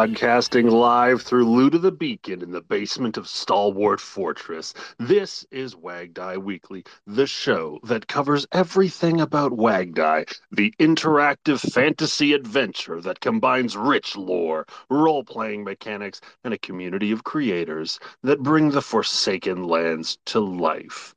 [0.00, 4.72] Broadcasting live through of the Beacon in the basement of Stalwart Fortress.
[4.98, 13.02] This is Wagdie Weekly, the show that covers everything about Wagdie, the interactive fantasy adventure
[13.02, 18.80] that combines rich lore, role playing mechanics, and a community of creators that bring the
[18.80, 21.14] Forsaken Lands to life.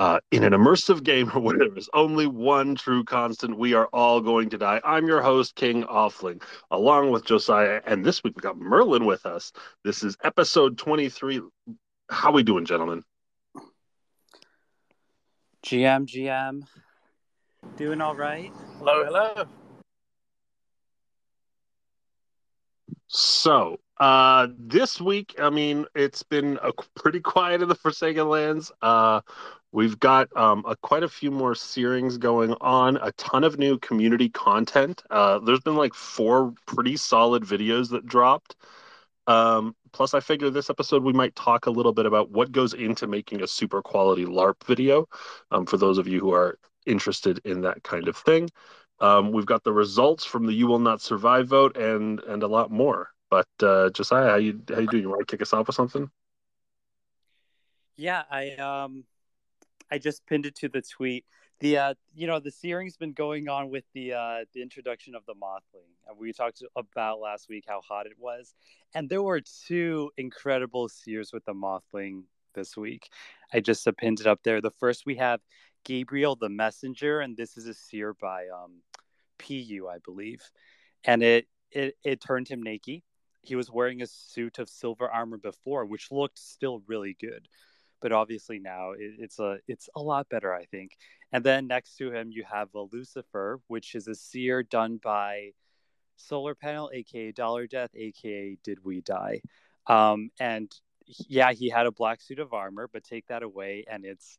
[0.00, 3.86] Uh, in an immersive game or where there is only one true constant, we are
[3.92, 4.80] all going to die.
[4.82, 9.26] I'm your host, King Offling, along with Josiah, and this week we got Merlin with
[9.26, 9.52] us.
[9.84, 11.42] This is episode 23.
[12.08, 13.04] How we doing, gentlemen?
[15.66, 16.62] GM, GM,
[17.76, 18.50] doing all right.
[18.78, 19.44] Hello, hello.
[23.08, 28.72] So, uh, this week, I mean, it's been a pretty quiet in the Forsaken Lands.
[28.80, 29.20] Uh,
[29.72, 33.78] we've got um, a, quite a few more searings going on, a ton of new
[33.78, 35.02] community content.
[35.10, 38.56] Uh, there's been like four pretty solid videos that dropped.
[39.26, 42.74] Um, plus, I figure this episode we might talk a little bit about what goes
[42.74, 45.06] into making a super quality LARP video
[45.50, 48.48] um, for those of you who are interested in that kind of thing.
[48.98, 52.48] Um, we've got the results from the "You Will Not Survive" vote and and a
[52.48, 53.10] lot more.
[53.30, 55.04] But uh, Josiah, how you how you doing?
[55.04, 56.10] You want to kick us off with something?
[57.96, 59.04] Yeah, I um,
[59.90, 61.24] I just pinned it to the tweet.
[61.60, 65.26] The uh, you know, the searing's been going on with the uh, the introduction of
[65.26, 68.54] the Mothling, we talked about last week how hot it was,
[68.94, 72.22] and there were two incredible seers with the Mothling
[72.54, 73.10] this week.
[73.52, 74.60] I just uh, pinned it up there.
[74.60, 75.40] The first we have
[75.84, 78.80] Gabriel the Messenger, and this is a seer by um,
[79.38, 80.42] PU, I believe,
[81.04, 83.02] and it it it turned him naked
[83.42, 87.48] he was wearing a suit of silver armor before, which looked still really good.
[88.00, 90.96] But obviously now it, it's a it's a lot better, I think.
[91.32, 95.52] And then next to him you have a Lucifer, which is a seer done by
[96.16, 99.40] Solar Panel, aka Dollar Death, aka Did We Die?
[99.86, 100.70] Um, and
[101.28, 104.38] yeah, he had a black suit of armor, but take that away, and it's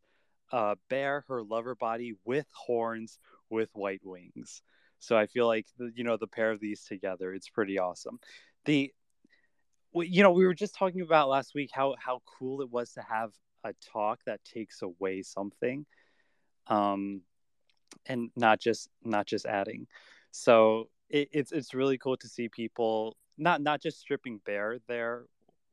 [0.52, 3.20] a bear, her lover body with horns,
[3.50, 4.62] with white wings.
[5.00, 8.20] So I feel like the, you know the pair of these together, it's pretty awesome
[8.66, 8.92] the
[9.94, 13.02] you know we were just talking about last week how how cool it was to
[13.02, 13.32] have
[13.64, 15.86] a talk that takes away something
[16.68, 17.22] um
[18.06, 19.88] and not just not just adding.
[20.32, 25.26] So it, it's it's really cool to see people not not just stripping bare their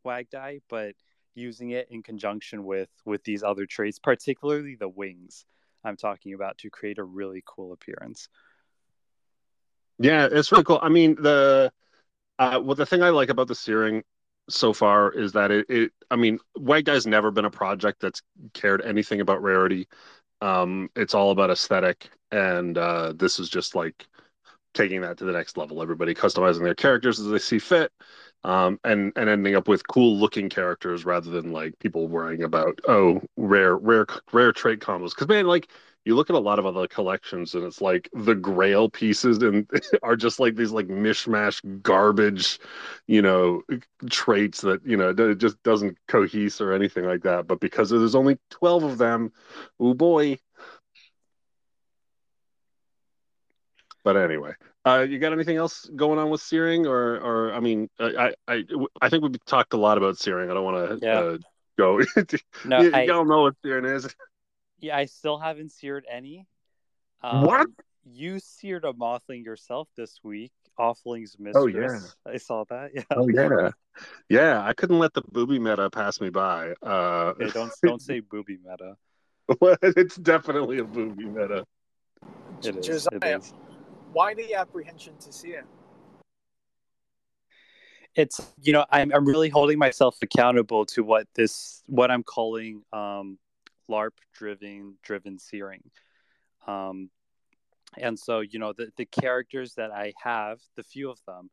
[0.04, 0.94] wagdie but
[1.34, 5.44] using it in conjunction with with these other traits particularly the wings
[5.84, 8.28] i'm talking about to create a really cool appearance.
[9.98, 10.80] Yeah it's really cool.
[10.82, 11.72] I mean the
[12.38, 14.04] uh, well, the thing I like about the Searing
[14.48, 18.22] so far is that it, it I mean, Wagdie's never been a project that's
[18.54, 19.88] cared anything about rarity.
[20.40, 24.06] Um, it's all about aesthetic, and uh, this is just like
[24.74, 25.82] taking that to the next level.
[25.82, 27.92] Everybody customizing their characters as they see fit,
[28.44, 32.78] um, and and ending up with cool looking characters rather than like people worrying about
[32.88, 35.10] oh rare rare rare trait combos.
[35.10, 35.68] Because man, like
[36.08, 39.70] you look at a lot of other collections and it's like the grail pieces and
[40.02, 42.58] are just like these like mishmash garbage
[43.06, 43.62] you know
[44.08, 47.46] traits that you know it just doesn't cohese or anything like that.
[47.46, 49.32] But because there's only 12 of them
[49.78, 50.38] oh boy.
[54.02, 54.52] But anyway
[54.86, 58.64] uh, you got anything else going on with searing or or i mean i i
[59.02, 60.50] i think we've talked a lot about searing.
[60.50, 61.18] I don't want to yeah.
[61.18, 61.38] uh,
[61.76, 62.00] go
[62.64, 63.02] no, you, I...
[63.02, 64.08] you all know what searing is
[64.80, 66.46] yeah, I still haven't seared any.
[67.22, 67.66] Um, what?
[68.04, 70.52] You seared a mothling yourself this week.
[70.78, 71.56] Offling's mistress.
[71.56, 72.90] Oh yeah, I saw that.
[72.94, 73.02] Yeah.
[73.16, 73.70] Oh yeah,
[74.28, 74.62] yeah.
[74.64, 76.72] I couldn't let the booby meta pass me by.
[76.82, 78.96] Uh, yeah, don't don't say booby meta.
[79.60, 81.66] well, it's definitely a booby meta.
[82.62, 82.86] It is.
[82.86, 83.52] Josiah, it is.
[84.12, 85.64] Why the apprehension to see it?
[88.14, 92.82] It's you know I'm I'm really holding myself accountable to what this what I'm calling
[92.92, 93.38] um
[93.88, 95.82] LARP driven driven searing.
[96.66, 97.10] Um,
[97.96, 101.50] and so you know the the characters that I have, the few of them,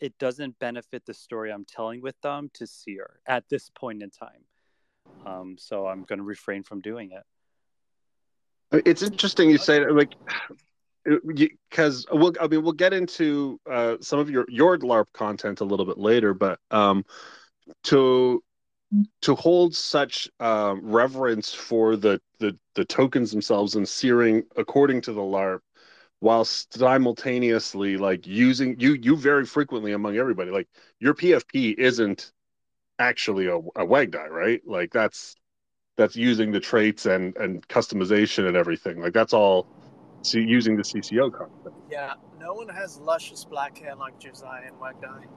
[0.00, 4.10] it doesn't benefit the story I'm telling with them to sear at this point in
[4.10, 4.44] time.
[5.26, 7.22] Um, so I'm going to refrain from doing it.
[8.86, 10.14] It's interesting you say that, like
[11.34, 15.64] because we'll I mean we'll get into uh, some of your your LARP content a
[15.64, 17.04] little bit later, but um,
[17.84, 18.42] to
[19.22, 25.12] to hold such uh, reverence for the, the the tokens themselves and searing according to
[25.12, 25.60] the LARP,
[26.20, 30.68] while simultaneously like using you you very frequently among everybody like
[31.00, 32.32] your PFP isn't
[32.98, 34.60] actually a, a Wagdie, right?
[34.66, 35.34] Like that's
[35.96, 39.00] that's using the traits and and customization and everything.
[39.00, 39.66] Like that's all
[40.22, 41.74] see, using the CCO content.
[41.90, 45.28] Yeah, no one has luscious black hair like Josiah and Wagdie.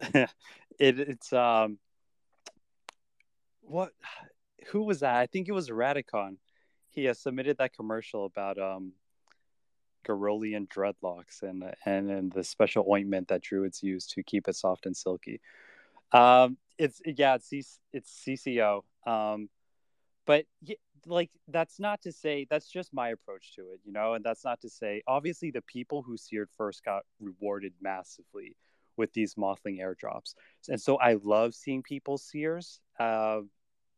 [0.78, 1.78] it, it's um,
[3.62, 3.92] what?
[4.68, 5.16] Who was that?
[5.16, 6.36] I think it was Radicon.
[6.90, 8.92] He has submitted that commercial about um,
[10.06, 14.86] Garolian dreadlocks and and and the special ointment that druids use to keep it soft
[14.86, 15.40] and silky.
[16.12, 18.82] Um, it's yeah, it's it's CCO.
[19.06, 19.48] Um,
[20.26, 20.46] but
[21.06, 24.44] like that's not to say that's just my approach to it, you know, and that's
[24.44, 28.56] not to say obviously the people who seared first got rewarded massively
[28.96, 30.34] with these mothling airdrops,
[30.68, 32.80] and so I love seeing people sears.
[32.98, 33.40] Uh,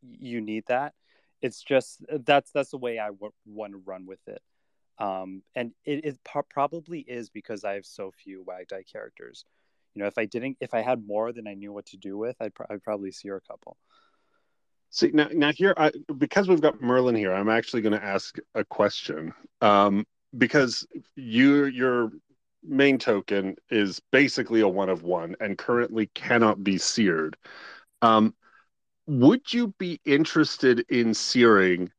[0.02, 0.94] you need that.
[1.42, 4.42] It's just that's that's the way I w- want to run with it.
[4.98, 9.44] Um, and it, it pro- probably is because I have so few Wagdie characters.
[9.94, 12.16] You know, if I didn't, if I had more than I knew what to do
[12.16, 13.76] with, I'd, pr- I'd probably sear a couple.
[14.90, 18.36] See now, now here, I, because we've got Merlin here, I'm actually going to ask
[18.54, 19.32] a question.
[19.60, 20.06] Um,
[20.36, 22.10] because you, your
[22.66, 27.36] main token is basically a one of one and currently cannot be seared.
[28.02, 28.34] Um,
[29.06, 31.90] would you be interested in searing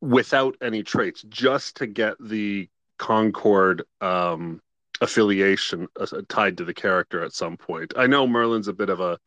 [0.00, 2.68] without any traits just to get the
[2.98, 4.60] Concord um,
[5.00, 7.92] affiliation uh, tied to the character at some point?
[7.96, 9.18] I know Merlin's a bit of a,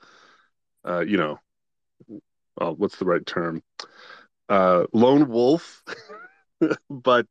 [0.88, 1.40] uh, you know,
[2.58, 3.62] well, what's the right term?
[4.48, 5.84] Uh, lone wolf,
[6.90, 7.28] but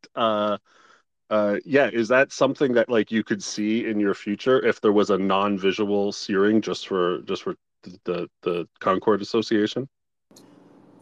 [1.30, 4.92] uh, yeah, is that something that like you could see in your future if there
[4.92, 7.56] was a non-visual searing just for just for
[8.04, 9.88] the the Concord Association?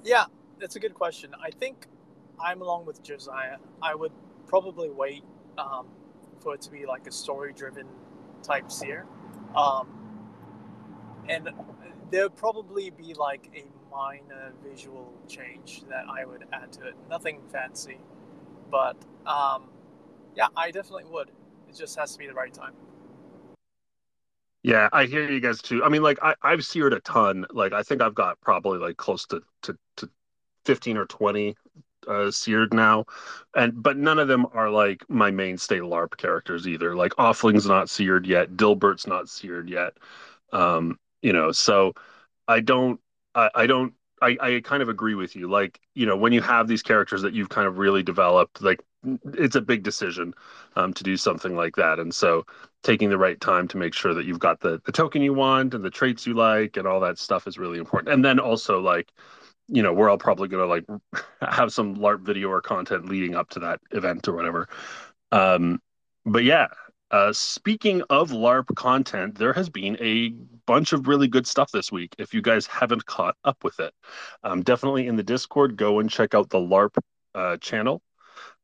[0.05, 0.25] Yeah,
[0.61, 1.35] that's a good question.
[1.43, 1.87] I think
[2.43, 3.57] I'm along with Josiah.
[3.81, 4.13] I would
[4.47, 5.25] probably wait
[5.59, 5.87] um,
[6.41, 7.87] for it to be like a story-driven
[8.43, 9.07] type seer,
[9.57, 9.89] um,
[11.29, 11.51] and
[12.11, 13.65] there would probably be like a
[13.95, 16.95] minor visual change that I would add to it.
[17.11, 17.99] Nothing fancy,
[18.71, 18.97] but
[19.27, 19.69] um,
[20.37, 21.31] yeah, I definitely would.
[21.69, 22.75] It just has to be the right time.
[24.63, 25.83] Yeah, I hear you guys too.
[25.83, 27.47] I mean, like I, I've seared a ton.
[27.51, 30.09] Like I think I've got probably like close to to, to
[30.65, 31.57] fifteen or twenty
[32.07, 33.07] uh, seared now,
[33.57, 36.95] and but none of them are like my mainstay LARP characters either.
[36.95, 39.95] Like Offling's not seared yet, Dilbert's not seared yet.
[40.53, 41.95] Um, you know, so
[42.47, 43.01] I don't
[43.35, 45.51] I, I don't I, I kind of agree with you.
[45.51, 48.81] Like, you know, when you have these characters that you've kind of really developed, like
[49.35, 50.33] it's a big decision
[50.77, 51.99] um, to do something like that.
[51.99, 52.47] And so
[52.83, 55.75] taking the right time to make sure that you've got the, the token you want
[55.75, 58.15] and the traits you like and all that stuff is really important.
[58.15, 59.11] And then also like,
[59.69, 60.85] you know, we're all probably gonna like
[61.41, 64.69] have some LARP video or content leading up to that event or whatever.
[65.33, 65.81] Um,
[66.25, 66.69] but yeah,
[67.13, 70.31] uh, speaking of LARP content, there has been a
[70.67, 72.15] bunch of really good stuff this week.
[72.19, 73.93] If you guys haven't caught up with it,
[74.43, 76.97] um, definitely in the Discord, go and check out the LARP
[77.35, 78.03] uh, channel.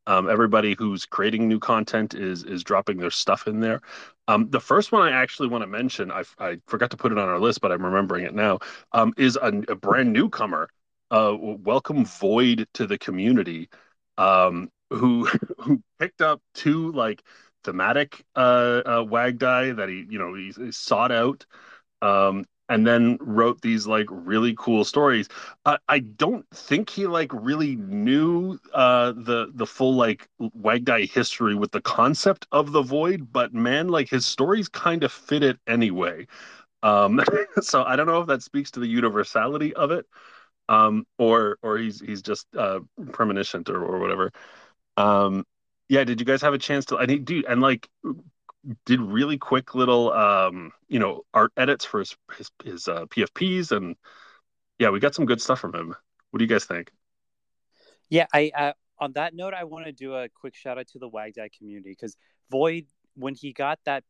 [0.07, 3.83] Um, everybody who's creating new content is is dropping their stuff in there.
[4.27, 7.19] Um, the first one I actually want to mention, I, I forgot to put it
[7.19, 8.61] on our list, but I'm remembering it now,
[8.93, 10.71] um, is a, a, brand newcomer.
[11.11, 13.69] Uh, welcome Void to the community,
[14.17, 15.27] um, who
[15.59, 17.23] who picked up two like
[17.69, 21.45] thematic uh, uh, Wagdie that he, you know, he, he sought out,
[22.01, 25.29] um, and then wrote these like really cool stories.
[25.67, 31.11] Uh, I don't think he like really knew uh, the the full like wag Wagdie
[31.11, 35.43] history with the concept of the void, but man, like his stories kind of fit
[35.43, 36.27] it anyway.
[36.83, 37.21] Um,
[37.61, 40.07] so I don't know if that speaks to the universality of it,
[40.69, 42.81] um, or or he's he's just uh,
[43.13, 44.33] premonition or or whatever.
[44.97, 45.45] Um,
[45.89, 46.99] yeah, did you guys have a chance to?
[46.99, 47.89] I need dude, and like
[48.85, 53.73] did really quick little um, you know art edits for his his, his uh, PFPs,
[53.73, 53.97] and
[54.79, 55.95] yeah, we got some good stuff from him.
[56.31, 56.91] What do you guys think?
[58.11, 60.99] Yeah, I uh, on that note, I want to do a quick shout out to
[60.99, 62.17] the Wagdie community because
[62.51, 64.05] Void, when he got that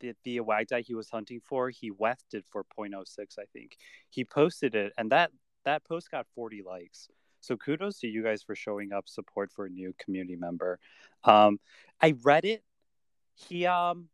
[0.00, 3.76] the, the Wagdie he was hunting for, he wefted for 0.06, I think.
[4.10, 5.30] He posted it, and that
[5.64, 7.08] that post got 40 likes.
[7.44, 10.78] So kudos to you guys for showing up support for a new community member.
[11.24, 11.58] Um,
[12.00, 12.62] I read it.
[13.34, 14.08] He um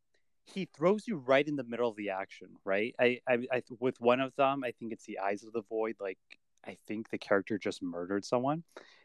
[0.44, 2.94] he throws you right in the middle of the action, right?
[2.98, 5.96] I, I, I with one of them, I think it's the Eyes of the Void.
[6.00, 6.18] Like
[6.66, 8.64] I think the character just murdered someone,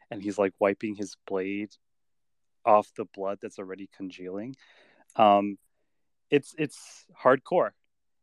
[0.09, 1.75] and he's like wiping his blade
[2.65, 4.55] off the blood that's already congealing.
[5.15, 5.57] Um,
[6.31, 7.71] it's it's hardcore,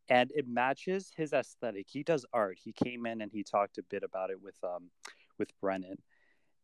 [0.09, 1.87] and it matches his aesthetic.
[1.89, 2.59] He does art.
[2.63, 4.91] He came in and he talked a bit about it with um
[5.43, 5.99] with Brennan.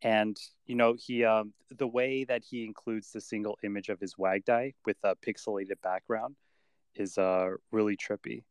[0.02, 4.14] And you know he um, the way that he includes the single image of his
[4.14, 6.36] Wagdie with a pixelated background
[6.94, 8.44] is uh, really trippy.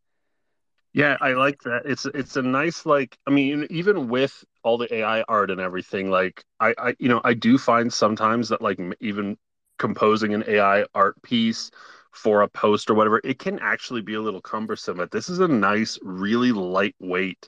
[0.94, 1.84] Yeah, I like that.
[1.86, 6.10] It's it's a nice like I mean even with all the AI art and everything
[6.10, 9.38] like I I you know I do find sometimes that like even
[9.80, 11.72] composing an AI art piece
[12.12, 14.98] for a post or whatever, it can actually be a little cumbersome.
[14.98, 17.48] But this is a nice, really lightweight,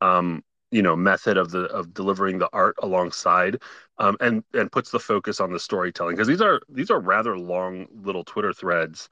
[0.00, 3.60] um, you know, method of the of delivering the art alongside,
[3.98, 7.36] um, and and puts the focus on the storytelling because these are these are rather
[7.38, 9.08] long little Twitter threads,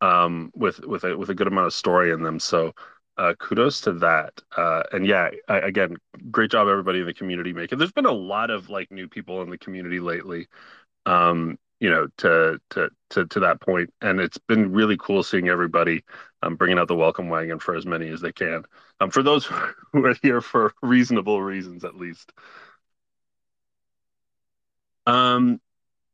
[0.00, 2.38] um, with with a with a good amount of story in them.
[2.38, 2.72] So.
[3.18, 4.40] Uh, kudos to that.
[4.56, 5.96] Uh, and yeah, I, again,
[6.30, 7.78] great job everybody in the community making.
[7.78, 10.48] There's been a lot of like new people in the community lately.
[11.06, 13.92] Um, you know to to to to that point.
[14.00, 16.04] And it's been really cool seeing everybody
[16.42, 18.62] um, bringing out the welcome wagon for as many as they can.
[19.00, 19.44] Um, for those
[19.92, 22.32] who are here for reasonable reasons at least.
[25.06, 25.60] Um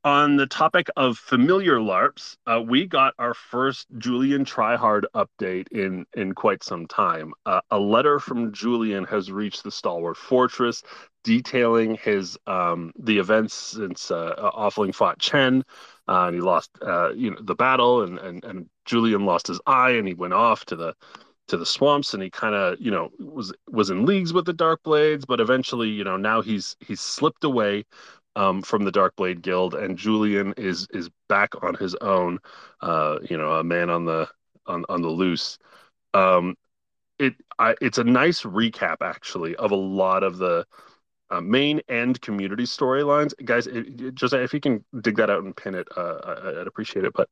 [0.04, 6.06] on the topic of familiar LARPs, uh, we got our first Julian Tryhard update in
[6.16, 7.32] in quite some time.
[7.46, 10.82] Uh, a letter from Julian has reached the Stalwart Fortress,
[11.24, 15.64] detailing his um, the events since uh, Offling fought Chen,
[16.08, 19.60] uh, and he lost uh, you know the battle, and, and and Julian lost his
[19.66, 20.94] eye, and he went off to the
[21.48, 24.52] to the swamps and he kind of you know was was in leagues with the
[24.52, 27.84] dark blades but eventually you know now he's he's slipped away
[28.38, 32.38] um, from the Darkblade Guild, and Julian is is back on his own.
[32.80, 34.28] Uh, you know, a man on the
[34.66, 35.58] on on the loose.
[36.14, 36.54] Um,
[37.18, 40.64] it I, it's a nice recap actually of a lot of the
[41.30, 43.66] uh, main and community storylines, guys.
[43.66, 46.68] It, it, just if you can dig that out and pin it, uh, I, would
[46.68, 47.12] appreciate it.
[47.14, 47.28] But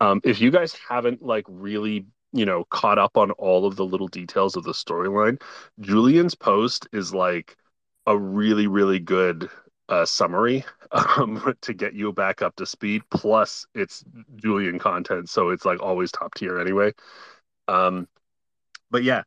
[0.00, 3.86] um, if you guys haven't like really you know caught up on all of the
[3.86, 5.40] little details of the storyline,
[5.80, 7.56] Julian's post is like
[8.06, 9.48] a really really good
[9.90, 13.02] uh, summary um, to get you back up to speed.
[13.10, 14.04] Plus, it's
[14.36, 16.92] Julian content, so it's like always top tier anyway.
[17.68, 18.08] Um,
[18.90, 19.22] but yeah,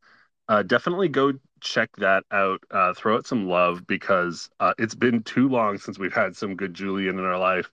[0.47, 2.61] uh, definitely go check that out.
[2.71, 6.55] Uh, throw it some love because uh, it's been too long since we've had some
[6.55, 7.69] good Julian in our life,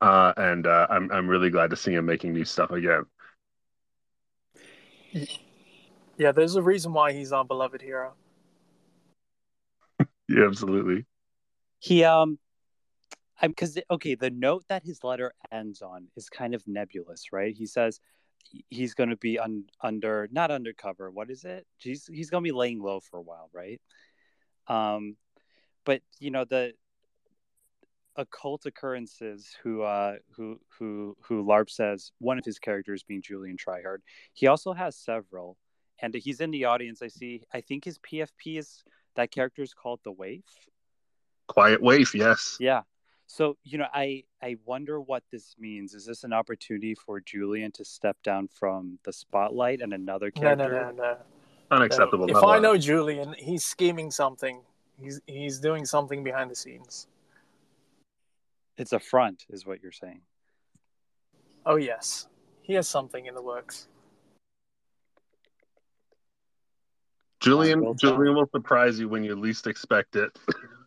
[0.00, 3.04] uh, and uh, I'm I'm really glad to see him making new stuff again.
[6.16, 8.12] Yeah, there's a reason why he's our beloved hero.
[10.28, 11.06] yeah, absolutely.
[11.80, 12.38] He um
[13.42, 17.56] I'm because okay, the note that his letter ends on is kind of nebulous, right?
[17.56, 18.00] He says
[18.68, 21.10] he's going to be un, under not undercover.
[21.10, 21.66] What is it?
[21.78, 23.80] He's he's going to be laying low for a while, right?
[24.68, 25.16] Um,
[25.84, 26.74] but you know the
[28.16, 33.56] occult occurrences who uh who who who larp says one of his characters being julian
[33.56, 33.98] tryhard
[34.34, 35.56] he also has several
[36.02, 38.82] and he's in the audience i see i think his pfp is
[39.14, 40.42] that character is called the waif
[41.50, 42.56] Quiet Waif, yes.
[42.60, 42.82] Yeah.
[43.26, 45.94] So, you know, I I wonder what this means.
[45.94, 50.68] Is this an opportunity for Julian to step down from the spotlight and another character?
[50.68, 51.16] No, no, no, no.
[51.72, 52.26] Unacceptable.
[52.26, 52.38] No.
[52.38, 54.60] If I know Julian, he's scheming something.
[55.00, 57.08] He's he's doing something behind the scenes.
[58.76, 60.20] It's a front, is what you're saying.
[61.66, 62.28] Oh yes,
[62.62, 63.88] he has something in the works.
[67.40, 70.30] Julian, Julian will surprise you when you least expect it.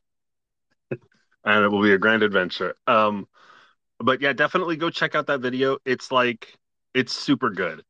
[1.45, 2.75] and it will be a grand adventure.
[2.87, 3.27] Um,
[3.99, 5.77] but yeah, definitely go check out that video.
[5.85, 6.57] It's like
[6.93, 7.83] it's super good.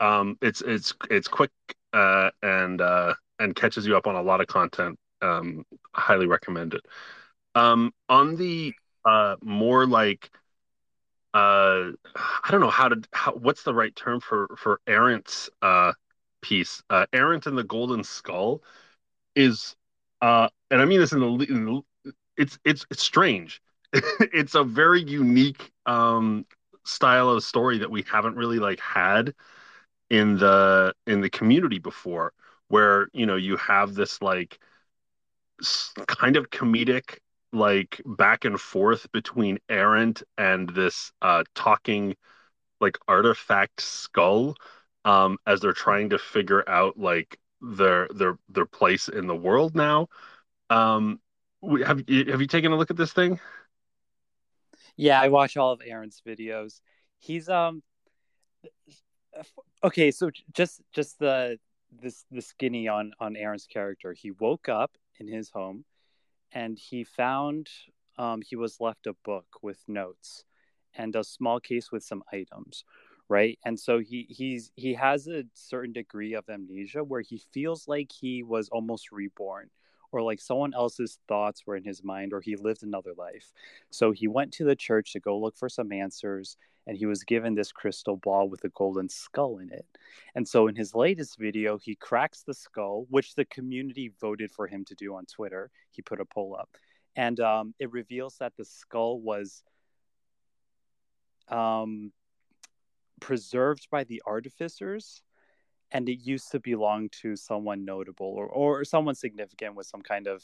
[0.00, 1.50] Um, it's it's it's quick
[1.92, 4.98] uh, and uh, and catches you up on a lot of content.
[5.22, 6.82] Um, highly recommend it.
[7.54, 10.30] Um, on the uh, more like
[11.32, 15.92] uh, I don't know how to how, what's the right term for for errant's uh,
[16.42, 16.82] piece.
[16.90, 18.62] Uh, errant and the Golden Skull
[19.34, 19.76] is
[20.20, 21.82] uh, and I mean this in the, in the
[22.36, 23.60] it's it's it's strange.
[23.92, 26.46] it's a very unique um,
[26.84, 29.34] style of story that we haven't really like had
[30.10, 32.32] in the in the community before,
[32.68, 34.58] where you know you have this like
[36.06, 37.18] kind of comedic
[37.52, 42.16] like back and forth between Errant and this uh, talking
[42.80, 44.56] like artifact skull
[45.04, 49.74] um, as they're trying to figure out like their their their place in the world
[49.74, 50.08] now.
[50.70, 51.20] Um,
[51.86, 53.40] have you have you taken a look at this thing?
[54.96, 56.80] Yeah, I watch all of Errant's videos.
[57.18, 57.82] He's um
[59.82, 61.58] okay, so just just the
[61.90, 64.12] this the skinny on on Errant's character.
[64.12, 65.84] He woke up in his home
[66.52, 67.68] and he found
[68.18, 70.44] um he was left a book with notes
[70.94, 72.84] and a small case with some items
[73.28, 77.88] right and so he he's he has a certain degree of amnesia where he feels
[77.88, 79.70] like he was almost reborn
[80.14, 83.52] or like someone else's thoughts were in his mind or he lived another life.
[83.90, 86.56] So he went to the church to go look for some answers
[86.86, 89.86] and he was given this crystal ball with a golden skull in it.
[90.36, 94.68] And so in his latest video, he cracks the skull, which the community voted for
[94.68, 95.70] him to do on Twitter.
[95.90, 96.68] He put a poll up
[97.16, 99.64] and um, it reveals that the skull was
[101.48, 102.12] um,
[103.20, 105.22] preserved by the artificers
[105.94, 110.26] and it used to belong to someone notable or, or someone significant with some kind
[110.26, 110.42] of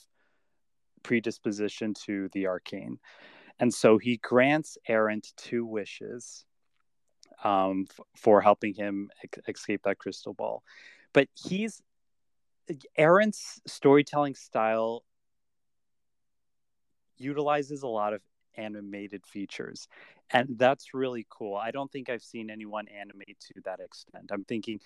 [1.03, 2.99] predisposition to the arcane.
[3.59, 6.47] And so he grants Errant two wishes
[7.43, 10.63] um, f- for helping him ex- escape that crystal ball.
[11.13, 11.83] But he's
[12.97, 15.03] Errant's storytelling style
[17.19, 18.23] utilizes a lot of
[18.57, 19.89] animated features
[20.31, 24.45] and that's really cool i don't think i've seen anyone animate to that extent i'm
[24.45, 24.81] thinking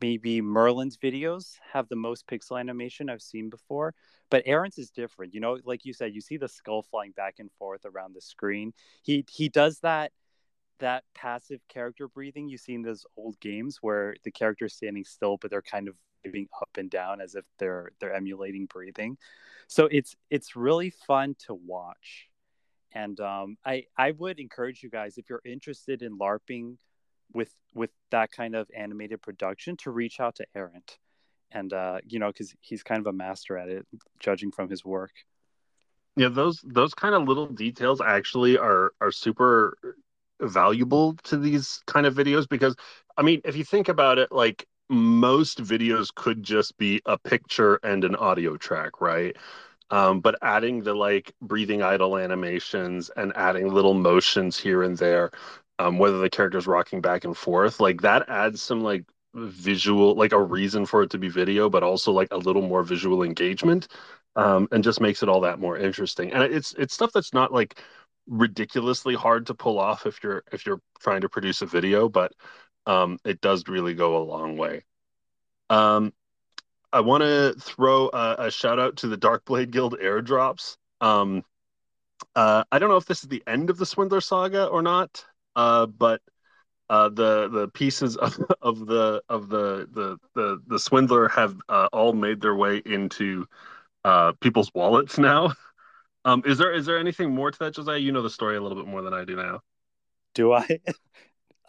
[0.00, 3.94] maybe merlin's videos have the most pixel animation i've seen before
[4.30, 7.34] but Errant's is different you know like you said you see the skull flying back
[7.38, 8.72] and forth around the screen.
[9.02, 10.12] He he does that
[10.78, 15.36] that passive character breathing you see in those old games where the character's standing still
[15.36, 15.94] but they're kind of
[16.24, 19.16] moving up and down as if they're they're emulating breathing.
[19.66, 22.28] So it's it's really fun to watch.
[22.94, 26.76] And um, I I would encourage you guys if you're interested in LARPing
[27.34, 30.98] with with that kind of animated production to reach out to Errant,
[31.50, 33.86] and uh, you know because he's kind of a master at it,
[34.18, 35.12] judging from his work.
[36.16, 39.76] Yeah, those those kind of little details actually are are super
[40.40, 42.74] valuable to these kind of videos because
[43.16, 47.80] I mean if you think about it like most videos could just be a picture
[47.82, 49.36] and an audio track, right?
[49.90, 55.30] Um, but adding the like breathing idle animations and adding little motions here and there,
[55.78, 59.04] um, whether the character's rocking back and forth, like that adds some like
[59.34, 62.82] visual, like a reason for it to be video, but also like a little more
[62.82, 63.88] visual engagement,
[64.36, 66.32] um, and just makes it all that more interesting.
[66.32, 67.80] And it's it's stuff that's not like
[68.26, 72.32] ridiculously hard to pull off if you're if you're trying to produce a video, but
[72.86, 74.84] um, it does really go a long way.
[75.70, 76.12] Um,
[76.92, 80.76] I want to throw a, a, shout out to the Darkblade Guild airdrops.
[81.00, 81.42] Um,
[82.36, 85.24] uh, I don't know if this is the end of the Swindler saga or not,
[85.56, 86.20] uh, but
[86.88, 91.88] uh, the the pieces of, of the of the the the, the Swindler have uh,
[91.92, 93.46] all made their way into
[94.04, 95.52] uh, people's wallets now.
[96.24, 97.98] Um, is there is there anything more to that, Josiah?
[97.98, 99.60] You know the story a little bit more than I do now.
[100.34, 100.66] Do I?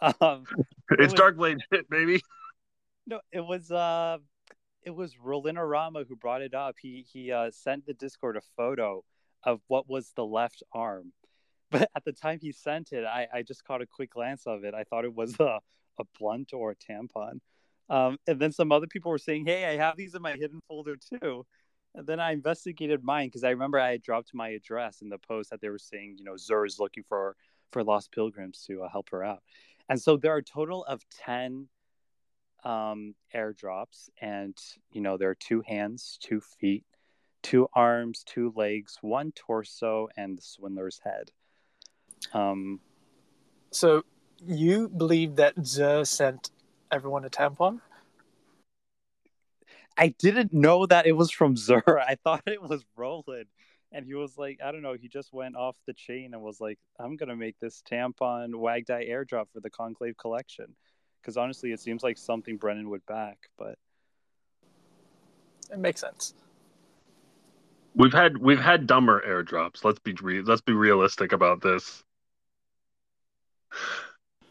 [0.20, 0.44] um,
[0.90, 1.14] it's it was...
[1.14, 2.22] Darkblade shit, baby.
[3.06, 4.18] No, it was uh
[4.82, 6.76] it was Rolina Rama who brought it up.
[6.80, 9.02] He he uh, sent the Discord a photo
[9.42, 11.12] of what was the left arm,
[11.74, 14.62] but at the time he sent it, I, I just caught a quick glance of
[14.62, 14.74] it.
[14.74, 15.58] I thought it was a,
[15.98, 17.40] a blunt or a tampon.
[17.90, 20.60] Um, and then some other people were saying, "Hey, I have these in my hidden
[20.68, 21.44] folder too."
[21.96, 25.18] And then I investigated mine because I remember I had dropped my address in the
[25.18, 27.36] post that they were saying, you know, Zur is looking for
[27.72, 29.42] for lost pilgrims to uh, help her out.
[29.88, 31.68] And so there are a total of ten
[32.64, 34.56] um, airdrops, and
[34.92, 36.84] you know there are two hands, two feet,
[37.42, 41.30] two arms, two legs, one torso, and the swindler's head.
[42.32, 42.80] Um,
[43.70, 44.02] so
[44.44, 46.50] you believe that Zur sent
[46.90, 47.80] everyone a tampon?
[49.96, 51.82] I didn't know that it was from Zur.
[52.08, 53.46] I thought it was Roland.
[53.92, 56.60] And he was like, I don't know, he just went off the chain and was
[56.60, 60.74] like, I'm going to make this tampon Wagdie airdrop for the Conclave collection
[61.24, 63.78] because honestly, it seems like something Brennan would back, but
[65.72, 66.34] it makes sense.
[67.94, 69.84] We've had we've had dumber airdrops.
[69.84, 72.03] Let's be re- let's be realistic about this.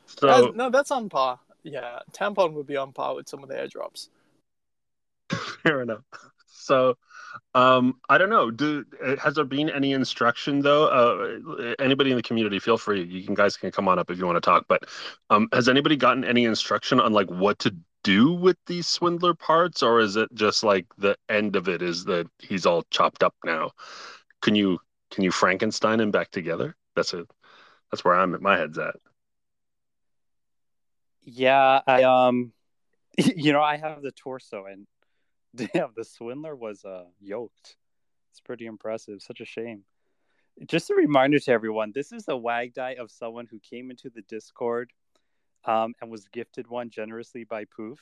[0.05, 1.39] So no, that's on par.
[1.63, 4.09] Yeah, tampon would be on par with some of the airdrops.
[5.63, 6.03] Fair enough.
[6.47, 6.97] So
[7.55, 8.51] um, I don't know.
[8.51, 8.86] Do
[9.19, 10.88] has there been any instruction though?
[10.88, 13.03] Uh, anybody in the community, feel free.
[13.03, 14.65] You can guys can come on up if you want to talk.
[14.67, 14.86] But
[15.29, 19.81] um, has anybody gotten any instruction on like what to do with these swindler parts,
[19.81, 23.36] or is it just like the end of it is that he's all chopped up
[23.45, 23.71] now?
[24.41, 24.79] Can you
[25.12, 26.75] can you Frankenstein him back together?
[26.95, 27.29] That's it.
[27.91, 28.41] That's where I'm at.
[28.41, 28.95] My head's at.
[31.23, 32.53] Yeah, I um,
[33.17, 34.88] you know, I have the torso, and
[35.55, 37.75] Damn, the swindler was uh, yoked.
[38.31, 39.21] It's pretty impressive.
[39.21, 39.83] Such a shame.
[40.67, 44.23] Just a reminder to everyone this is a Wagdie of someone who came into the
[44.23, 44.91] Discord
[45.65, 47.99] um, and was gifted one generously by Poof.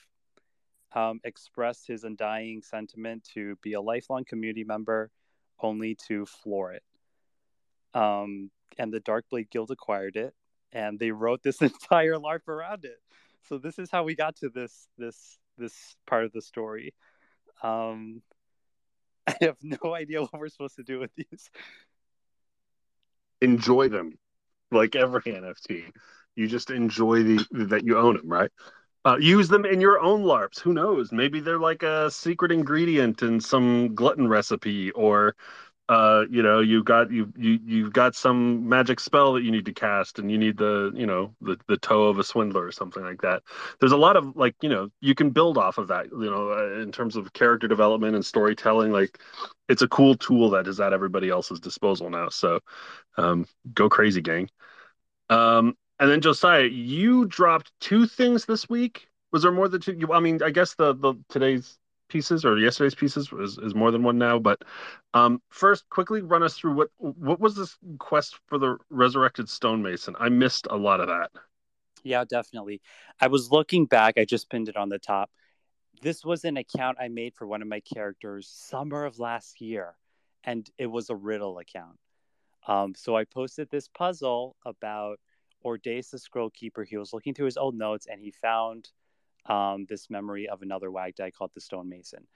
[0.93, 5.09] Um, expressed his undying sentiment to be a lifelong community member,
[5.61, 6.83] only to floor it.
[7.93, 10.33] Um, and the Darkblade Guild acquired it,
[10.73, 12.99] and they wrote this entire LARP around it.
[13.47, 16.93] So this is how we got to this this this part of the story.
[17.63, 18.21] Um,
[19.27, 21.49] I have no idea what we're supposed to do with these.
[23.41, 24.17] Enjoy them,
[24.71, 25.91] like every NFT.
[26.35, 28.51] You just enjoy the that you own them, right?
[29.03, 30.59] Uh, use them in your own LARPs.
[30.59, 31.11] Who knows?
[31.11, 35.35] Maybe they're like a secret ingredient in some glutton recipe, or
[35.91, 39.65] uh, you know, you've got you you you've got some magic spell that you need
[39.65, 42.71] to cast, and you need the you know the the toe of a swindler or
[42.71, 43.43] something like that.
[43.81, 46.51] There's a lot of like you know you can build off of that, you know,
[46.51, 48.93] uh, in terms of character development and storytelling.
[48.93, 49.19] Like,
[49.67, 52.29] it's a cool tool that is at everybody else's disposal now.
[52.29, 52.61] So,
[53.17, 54.49] um, go crazy, gang.
[55.29, 59.09] Um, and then Josiah, you dropped two things this week.
[59.33, 59.99] Was there more than two?
[60.13, 61.77] I mean, I guess the the today's
[62.11, 64.39] pieces or yesterday's pieces is, is more than one now.
[64.39, 64.63] But
[65.13, 70.15] um, first, quickly run us through what what was this quest for the resurrected stonemason?
[70.19, 71.31] I missed a lot of that.
[72.03, 72.81] Yeah, definitely.
[73.19, 74.17] I was looking back.
[74.17, 75.29] I just pinned it on the top.
[76.01, 79.95] This was an account I made for one of my characters summer of last year,
[80.43, 81.99] and it was a riddle account.
[82.67, 85.19] Um, so I posted this puzzle about
[85.63, 86.83] Ordace the Scroll Keeper.
[86.83, 88.89] He was looking through his old notes and he found
[89.45, 92.27] um, this memory of another Wagdie called the Stonemason.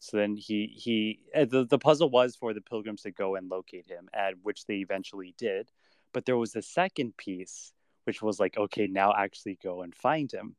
[0.00, 3.50] So then he he uh, the, the puzzle was for the pilgrims to go and
[3.50, 5.70] locate him, at which they eventually did.
[6.12, 7.72] But there was a second piece,
[8.04, 10.54] which was like, okay, now actually go and find him,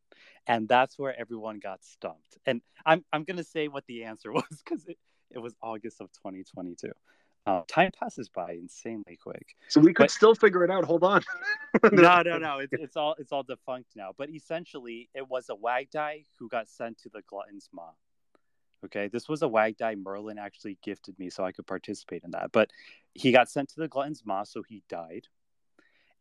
[0.45, 2.37] and that's where everyone got stumped.
[2.45, 4.97] And I'm I'm gonna say what the answer was because it,
[5.31, 6.91] it was August of 2022.
[7.45, 9.55] Uh, time passes by insanely quick.
[9.69, 10.83] So we could but, still figure it out.
[10.83, 11.23] Hold on.
[11.91, 12.59] no, no, no.
[12.59, 14.11] It's, it's all it's all defunct now.
[14.17, 17.91] But essentially, it was a Wagdie who got sent to the Glutton's Maw.
[18.85, 22.51] Okay, this was a Wagdie Merlin actually gifted me so I could participate in that.
[22.51, 22.71] But
[23.13, 25.27] he got sent to the Glutton's Maw, so he died.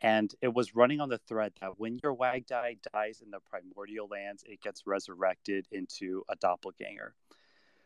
[0.01, 4.09] And it was running on the thread that when your Wagdie dies in the primordial
[4.09, 7.15] lands, it gets resurrected into a doppelganger.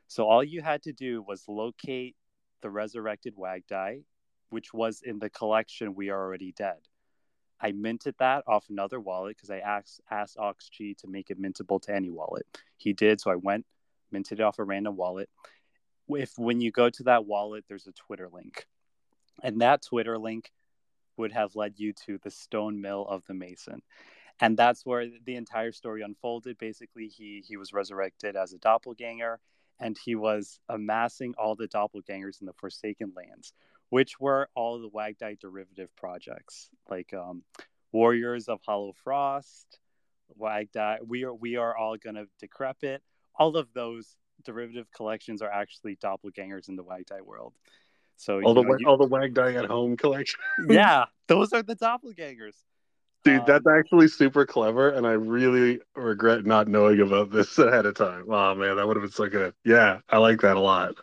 [0.09, 2.17] So all you had to do was locate
[2.63, 4.05] the resurrected Wagdie,
[4.51, 6.79] which was in the collection We Are Already Dead.
[7.61, 11.81] I minted that off another wallet because I asked asked Oxg to make it mintable
[11.83, 12.47] to any wallet.
[12.77, 13.67] He did, so I went
[14.11, 15.31] minted it off a random wallet.
[16.09, 18.67] If when you go to that wallet, there's a Twitter link,
[19.43, 20.51] and that Twitter link
[21.17, 23.81] would have led you to the stone mill of the Mason,
[24.41, 26.59] and that's where the entire story unfolded.
[26.59, 29.41] Basically, he he was resurrected as a doppelganger
[29.81, 33.53] and he was amassing all the doppelgangers in the Forsaken Lands,
[33.91, 37.43] which were all the Wagdie derivative projects, like um,
[37.93, 39.79] Warriors of Hollow Frost,
[40.39, 40.99] Wagdie.
[41.07, 43.03] We are we are all gonna decrepit.
[43.35, 47.55] All of those derivative collections are actually doppelgangers in the Wagdie world.
[48.17, 48.87] So all the know, you...
[48.87, 50.41] all the Wagdie at home collection.
[50.69, 52.55] yeah, those are the doppelgangers.
[53.25, 57.87] Dude, um, that's actually super clever, and I really regret not knowing about this ahead
[57.87, 58.25] of time.
[58.29, 59.55] Oh man, that would have been so good.
[59.65, 60.97] Yeah, I like that a lot.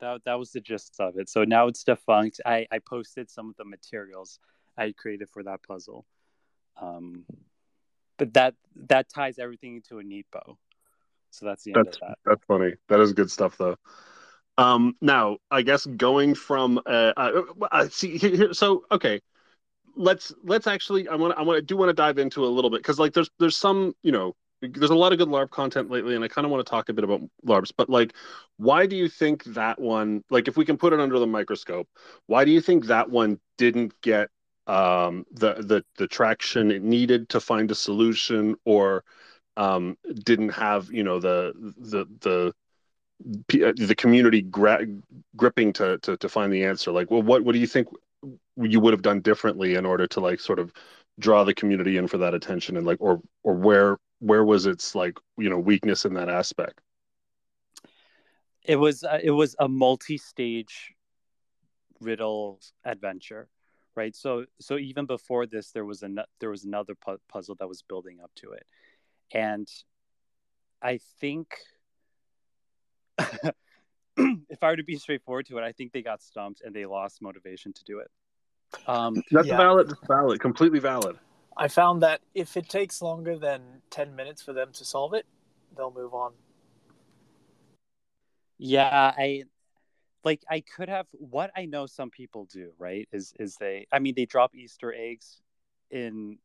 [0.00, 1.28] That that was the gist of it.
[1.28, 2.40] So now it's defunct.
[2.46, 4.38] I I posted some of the materials
[4.76, 6.06] I created for that puzzle,
[6.80, 7.24] um,
[8.16, 8.54] but that
[8.88, 10.56] that ties everything into a neat bow.
[11.30, 12.18] So that's the end that's, of that.
[12.24, 12.72] That's funny.
[12.88, 13.76] That is good stuff, though.
[14.58, 19.20] Um, now, I guess going from uh, uh, uh see here, so okay,
[20.00, 22.70] let's let's actually I want I want to do want to dive into a little
[22.70, 25.90] bit because like there's there's some you know there's a lot of good LARP content
[25.90, 27.72] lately, and I kind of want to talk a bit about LARPs.
[27.76, 28.14] But like,
[28.58, 30.22] why do you think that one?
[30.30, 31.88] Like, if we can put it under the microscope,
[32.26, 34.28] why do you think that one didn't get
[34.66, 39.04] um, the the the traction it needed to find a solution, or
[39.56, 42.52] um, didn't have you know the the the
[43.46, 44.86] the community gra-
[45.36, 46.90] gripping to, to to find the answer?
[46.90, 47.88] Like, well, what what do you think
[48.56, 50.72] you would have done differently in order to like sort of
[51.18, 54.94] draw the community in for that attention and like or or where where was its
[54.94, 56.80] like you know weakness in that aspect?
[58.62, 60.94] It was uh, it was a multi-stage
[62.00, 63.48] riddle adventure
[63.96, 64.14] right?
[64.14, 67.82] So so even before this there was an there was another pu- puzzle that was
[67.82, 68.66] building up to it.
[69.32, 69.68] And
[70.82, 71.56] i think
[74.48, 76.86] if I were to be straightforward to it, I think they got stumped and they
[76.86, 78.10] lost motivation to do it.
[78.86, 79.56] Um, That's yeah.
[79.56, 79.92] valid.
[80.06, 80.40] Valid.
[80.40, 81.16] Completely valid.
[81.56, 85.26] I found that if it takes longer than ten minutes for them to solve it,
[85.76, 86.32] they'll move on.
[88.58, 89.44] Yeah, I
[90.24, 90.42] like.
[90.48, 91.06] I could have.
[91.12, 93.86] What I know some people do right is is they.
[93.92, 95.40] I mean, they drop Easter eggs
[95.90, 96.38] in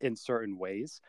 [0.00, 1.00] in certain ways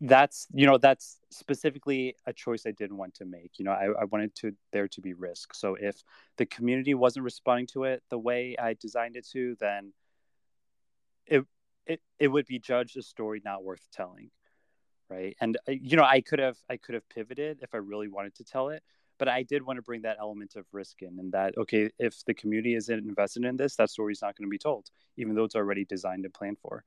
[0.00, 3.52] that's you know that's specifically a choice i didn't want to make.
[3.58, 5.54] You know I, I wanted to there to be risk.
[5.54, 6.02] So if
[6.36, 9.92] the community wasn't responding to it the way i designed it to then
[11.26, 11.44] it
[11.86, 14.30] it, it would be judged a story not worth telling
[15.10, 15.36] right?
[15.40, 18.34] And uh, you know i could have i could have pivoted if i really wanted
[18.36, 18.82] to tell it
[19.18, 22.24] but i did want to bring that element of risk in and that okay if
[22.24, 25.44] the community isn't invested in this that story's not going to be told even though
[25.44, 26.82] it's already designed and planned for.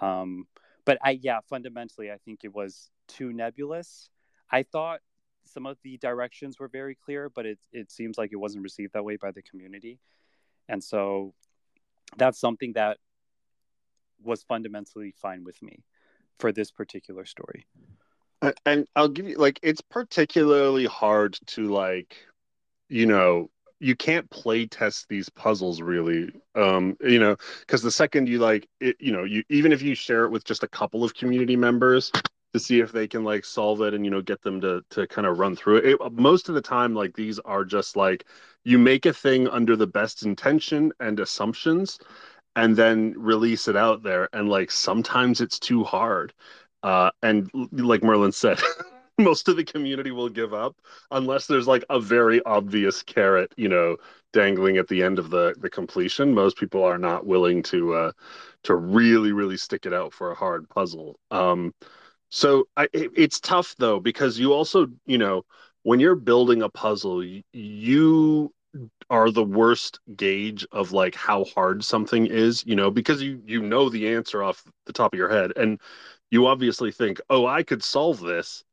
[0.00, 0.46] Um
[0.84, 4.10] but I yeah, fundamentally I think it was too nebulous.
[4.50, 5.00] I thought
[5.44, 8.92] some of the directions were very clear, but it it seems like it wasn't received
[8.94, 9.98] that way by the community.
[10.68, 11.34] and so
[12.16, 12.98] that's something that
[14.22, 15.84] was fundamentally fine with me
[16.38, 17.66] for this particular story
[18.66, 22.16] and i'll give you like it's particularly hard to like
[22.88, 23.50] you know
[23.82, 28.68] you can't play test these puzzles really um you know because the second you like
[28.80, 31.56] it you know you even if you share it with just a couple of community
[31.56, 32.12] members
[32.52, 35.06] to see if they can like solve it and you know get them to to
[35.08, 35.86] kind of run through it.
[35.86, 38.24] it most of the time like these are just like
[38.64, 41.98] you make a thing under the best intention and assumptions
[42.54, 46.32] and then release it out there and like sometimes it's too hard
[46.84, 48.60] uh and like merlin said
[49.18, 50.76] most of the community will give up
[51.10, 53.96] unless there's like a very obvious carrot, you know,
[54.32, 56.34] dangling at the end of the the completion.
[56.34, 58.12] Most people are not willing to uh
[58.64, 61.18] to really really stick it out for a hard puzzle.
[61.30, 61.72] Um
[62.30, 65.44] so I, it, it's tough though because you also, you know,
[65.82, 68.52] when you're building a puzzle, you
[69.10, 73.62] are the worst gauge of like how hard something is, you know, because you you
[73.62, 75.80] know the answer off the top of your head and
[76.30, 78.64] you obviously think, "Oh, I could solve this."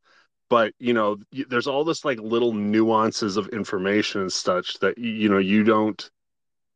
[0.49, 1.17] But you know
[1.49, 6.09] there's all this like little nuances of information and such that you know you don't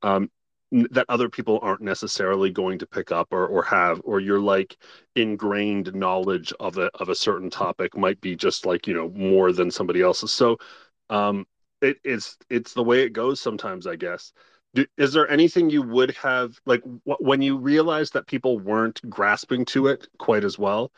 [0.04, 0.30] um
[0.72, 4.76] that other people aren't necessarily going to pick up or, or have or your like
[5.16, 9.52] ingrained knowledge of a of a certain topic might be just like you know more
[9.52, 10.32] than somebody else's.
[10.32, 10.58] So
[11.10, 11.46] um
[11.82, 14.32] it, it's it's the way it goes sometimes i guess.
[14.76, 19.08] Do, is there anything you would have like wh- when you realized that people weren't
[19.10, 20.92] grasping to it quite as well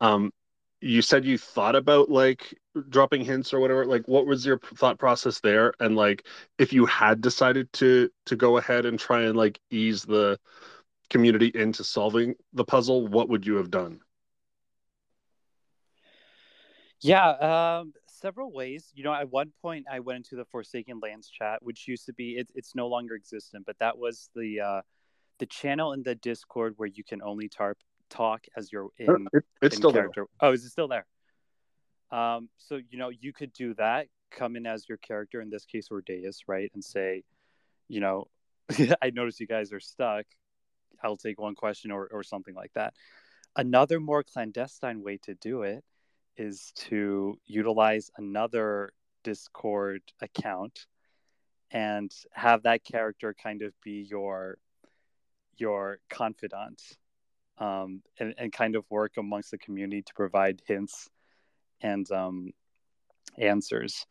[0.00, 0.32] um
[0.80, 2.56] you said you thought about like
[2.88, 5.72] dropping hints or whatever like what was your thought process there?
[5.80, 6.26] And like
[6.58, 10.38] if you had decided to to go ahead and try and like ease the
[11.10, 14.00] community into solving the puzzle what would you have done?
[17.00, 18.92] Yeah um several ways.
[18.94, 22.12] You know at one point i went into the forsaken lands chat which used to
[22.12, 24.82] be it, it's no longer existent but that was the uh
[25.38, 29.44] the channel in the discord where you can only tarp talk as you're in, it,
[29.62, 30.26] it's in still character.
[30.40, 30.50] There.
[30.50, 31.06] Oh, is it still there?
[32.10, 35.64] Um, so you know, you could do that, come in as your character, in this
[35.64, 36.70] case or Ordeus, right?
[36.74, 37.24] And say,
[37.88, 38.28] you know,
[39.02, 40.26] I notice you guys are stuck.
[41.02, 42.94] I'll take one question or, or something like that.
[43.56, 45.84] Another more clandestine way to do it
[46.36, 48.92] is to utilize another
[49.24, 50.86] Discord account
[51.70, 54.56] and have that character kind of be your
[55.56, 56.80] your confidant
[57.58, 61.08] um, and, and kind of work amongst the community to provide hints
[61.80, 62.52] and um,
[63.36, 64.06] answers.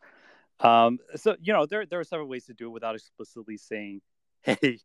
[0.60, 4.00] Um, so you know there there are several ways to do it without explicitly saying,
[4.42, 4.80] "Hey,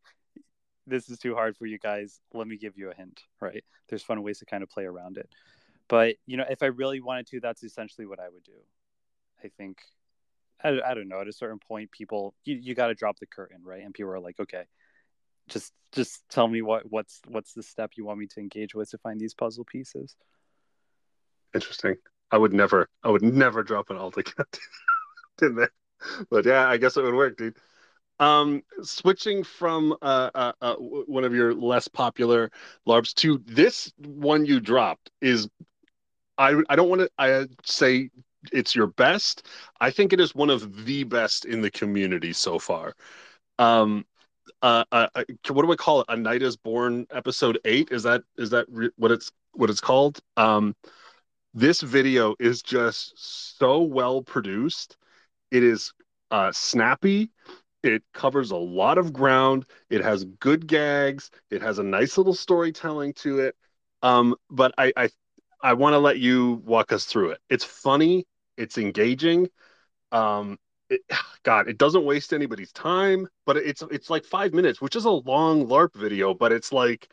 [0.85, 2.19] this is too hard for you guys.
[2.33, 3.63] Let me give you a hint." Right?
[3.89, 5.29] There's fun ways to kind of play around it.
[5.87, 8.51] But you know, if I really wanted to, that's essentially what I would do.
[9.43, 9.79] I think
[10.63, 11.19] I, I don't know.
[11.19, 13.83] At a certain point, people you, you got to drop the curtain, right?
[13.83, 14.63] And people are like, "Okay,
[15.49, 18.89] just just tell me what what's what's the step you want me to engage with
[18.91, 20.15] to find these puzzle pieces?
[21.53, 21.95] Interesting.
[22.31, 24.59] I would never i would never drop an alt account
[25.41, 25.71] in there
[26.29, 27.57] but yeah i guess it would work dude.
[28.19, 32.51] Um switching from uh, uh, uh one of your less popular
[32.85, 35.47] larps to this one you dropped is
[36.37, 38.09] i i don't want to i say
[38.51, 39.47] it's your best.
[39.79, 42.93] I think it is one of the best in the community so far.
[43.59, 44.05] Um
[44.63, 45.07] uh, uh,
[45.49, 46.05] what do we call it?
[46.09, 47.89] A Night is Born episode eight.
[47.91, 50.19] Is that is that re- what it's what it's called?
[50.37, 50.75] Um,
[51.53, 53.13] this video is just
[53.59, 54.97] so well produced.
[55.51, 55.93] It is
[56.31, 57.29] uh, snappy.
[57.83, 59.65] It covers a lot of ground.
[59.89, 61.29] It has good gags.
[61.51, 63.55] It has a nice little storytelling to it.
[64.01, 65.09] Um, but I I,
[65.61, 67.39] I want to let you walk us through it.
[67.49, 68.25] It's funny.
[68.57, 69.49] It's engaging.
[70.11, 70.57] Um,
[70.89, 71.01] it,
[71.43, 75.11] God, it doesn't waste anybody's time, but it's it's like five minutes, which is a
[75.11, 77.09] long LARP video, but it's like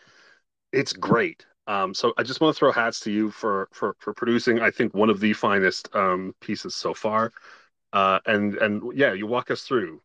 [0.73, 1.47] it's great.
[1.67, 4.61] Um, so I just want to throw hats to you for for for producing.
[4.61, 7.33] I think one of the finest um, pieces so far.
[7.93, 10.01] Uh, and and yeah, you walk us through.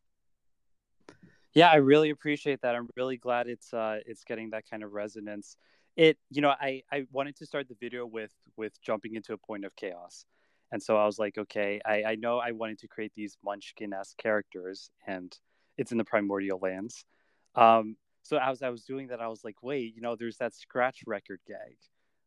[1.53, 2.75] Yeah, I really appreciate that.
[2.75, 5.55] I'm really glad it's uh, it's getting that kind of resonance.
[5.95, 9.37] It you know I I wanted to start the video with with jumping into a
[9.37, 10.25] point of chaos
[10.71, 13.93] and so I was like, okay, I, I know I wanted to create these Munchkin
[13.93, 15.35] esque characters, and
[15.77, 17.05] it's in the primordial lands.
[17.55, 20.55] Um, so as I was doing that, I was like, wait, you know, there's that
[20.55, 21.77] scratch record gag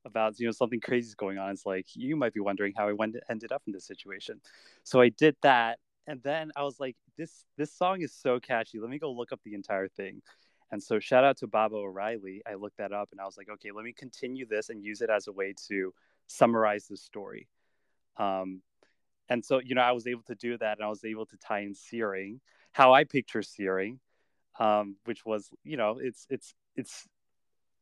[0.04, 1.50] about you know something crazy is going on.
[1.50, 4.40] It's like you might be wondering how I went ended up in this situation.
[4.84, 8.78] So I did that, and then I was like, this this song is so catchy.
[8.80, 10.22] Let me go look up the entire thing.
[10.70, 12.42] And so shout out to Baba O'Riley.
[12.46, 15.00] I looked that up and I was like, okay, let me continue this and use
[15.00, 15.94] it as a way to
[16.26, 17.48] summarize the story.
[18.18, 18.62] Um,
[19.28, 21.36] and so, you know, I was able to do that and I was able to
[21.38, 22.40] tie in searing,
[22.72, 24.00] how I picture searing.
[24.58, 27.06] um, which was you know it's it's it's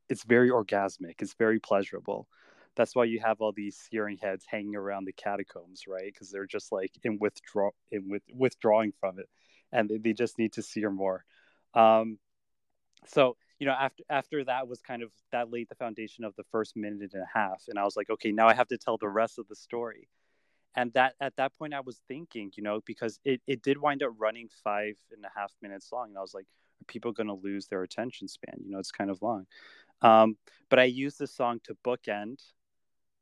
[0.08, 1.22] it's very orgasmic.
[1.22, 2.28] It's very pleasurable.
[2.76, 6.12] That's why you have all these searing heads hanging around the catacombs, right?
[6.12, 9.28] Because they're just like in withdraw in with withdrawing from it,
[9.72, 11.24] and they, they just need to sear more.
[11.74, 12.18] Um,
[13.06, 16.44] so you know after after that was kind of that laid the foundation of the
[16.52, 18.98] first minute and a half and i was like okay now i have to tell
[18.98, 20.08] the rest of the story
[20.76, 24.02] and that at that point i was thinking you know because it, it did wind
[24.02, 26.44] up running five and a half minutes long and i was like
[26.80, 28.56] are people going to lose their attention span?
[28.62, 29.46] You know it's kind of long.
[30.02, 30.36] Um,
[30.68, 32.42] but i used the song to bookend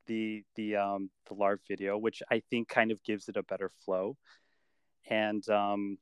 [0.07, 3.71] the the um the LARP video which i think kind of gives it a better
[3.85, 4.17] flow.
[5.09, 5.99] And um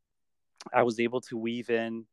[0.72, 2.06] i was able to weave in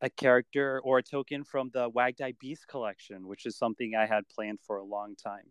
[0.00, 4.28] a character or a token from the Wagdie Beast collection, which is something I had
[4.28, 5.50] planned for a long time.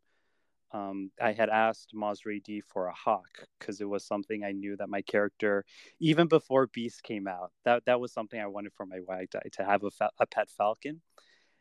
[0.76, 4.76] Um, I had asked Mazri D for a hawk because it was something I knew
[4.76, 5.64] that my character,
[6.02, 9.64] even before Beast came out, that that was something I wanted for my Wagdie to
[9.64, 11.02] have a, fa- a pet falcon,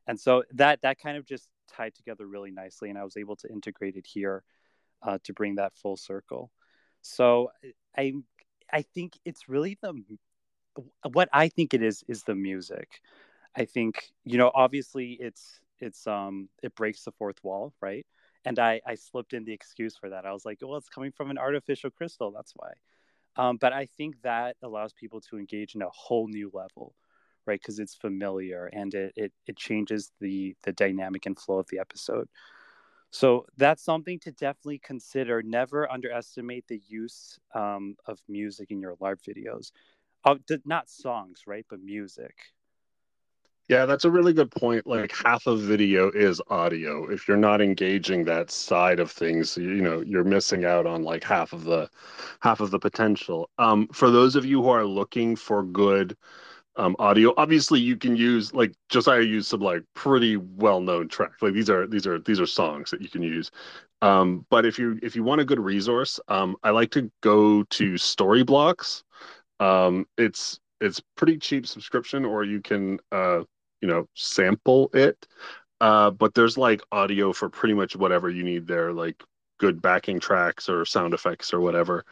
[0.09, 3.37] and so that that kind of just tied together really nicely, and I was able
[3.37, 4.43] to integrate it here
[5.03, 6.51] uh, to bring that full circle.
[7.03, 7.51] So
[7.97, 8.15] I
[8.73, 9.95] I think it's really the
[11.13, 13.01] what I think it is is the music.
[13.57, 18.07] I think you know obviously it's it's um it breaks the fourth wall, right?
[18.45, 20.27] And I I slipped in the excuse for that.
[20.27, 22.73] I was like, well, it's coming from an artificial crystal, that's why.
[23.37, 26.95] Um, but I think that allows people to engage in a whole new level,
[27.47, 27.61] right?
[27.61, 31.79] Because it's familiar and it, it it changes the the dynamic and flow of the
[31.81, 32.29] episode.
[33.11, 35.43] So that's something to definitely consider.
[35.43, 39.71] Never underestimate the use um, of music in your live videos
[40.27, 41.67] Oh, not songs, right?
[41.71, 42.35] But music.
[43.69, 44.87] Yeah, that's a really good point.
[44.87, 47.11] Like half of video is audio.
[47.11, 51.25] If you're not engaging that side of things, you know, you're missing out on like
[51.25, 51.89] half of the
[52.41, 53.49] half of the potential.
[53.59, 56.15] Um, for those of you who are looking for good
[56.77, 61.41] um, audio, obviously you can use like Josiah used some like pretty well-known tracks.
[61.43, 63.51] Like these are these are these are songs that you can use.
[64.03, 67.63] Um, but if you if you want a good resource, um, I like to go
[67.65, 69.05] to Storyblocks.
[69.61, 73.43] Um, it's it's pretty cheap subscription, or you can uh,
[73.85, 75.27] you know sample it.
[75.81, 79.23] Uh, but there's like audio for pretty much whatever you need there, like
[79.59, 82.07] good backing tracks or sound effects or whatever.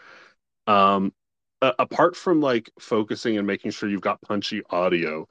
[0.66, 1.14] Um,
[1.62, 5.26] uh, apart from like focusing and making sure you've got punchy audio,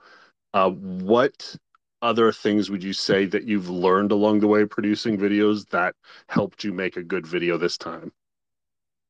[0.56, 1.56] uh, what
[2.02, 5.96] other things would you say that you've learned along the way producing videos that
[6.28, 8.12] helped you make a good video this time?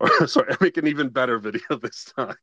[0.01, 2.35] Or sorry, make an even better video this time.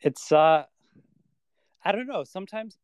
[0.00, 0.64] it's uh
[1.84, 2.24] i don't know.
[2.24, 2.78] Sometimes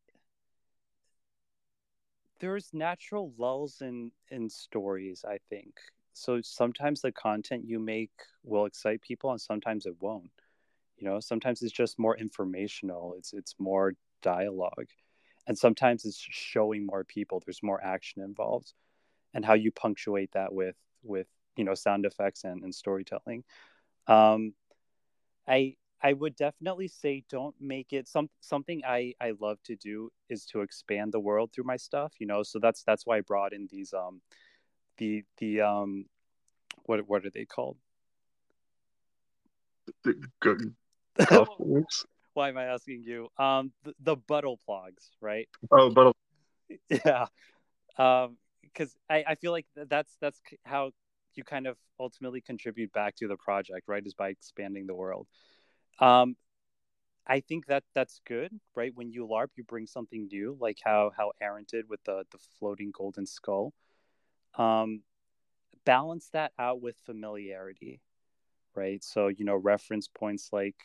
[2.39, 5.75] there's natural lulls in in stories i think.
[6.13, 8.11] So sometimes the content you make
[8.43, 10.31] will excite people and sometimes it won't.
[10.97, 13.15] You know sometimes it's just more informational.
[13.17, 14.89] It's it's more dialogue.
[15.47, 17.41] And sometimes it's showing more people.
[17.45, 18.73] There's more action involved.
[19.33, 21.27] And how you punctuate that with with
[21.57, 23.43] you know sound effects and, and storytelling.
[24.07, 24.53] Um
[25.47, 30.11] i I would definitely say don't make it some something I I love to do
[30.29, 32.43] is to expand the world through my stuff, you know.
[32.43, 34.21] So that's that's why I brought in these um
[34.97, 36.05] the the um
[36.85, 37.77] what what are they called?
[40.03, 40.75] The good.
[42.33, 43.29] why am I asking you?
[43.37, 45.47] Um the, the Buddleplogs, right?
[45.71, 46.15] Oh, buttle.
[46.89, 47.27] Yeah.
[47.97, 50.91] Um because I, I feel like that's that's how
[51.35, 54.05] you kind of ultimately contribute back to the project, right?
[54.05, 55.27] Is by expanding the world.
[55.99, 56.35] Um,
[57.27, 58.91] I think that that's good, right?
[58.93, 62.37] When you LARP, you bring something new, like how how Errant did with the the
[62.59, 63.73] floating golden skull.
[64.55, 65.01] Um,
[65.85, 68.01] balance that out with familiarity,
[68.75, 69.03] right?
[69.03, 70.75] So you know, reference points like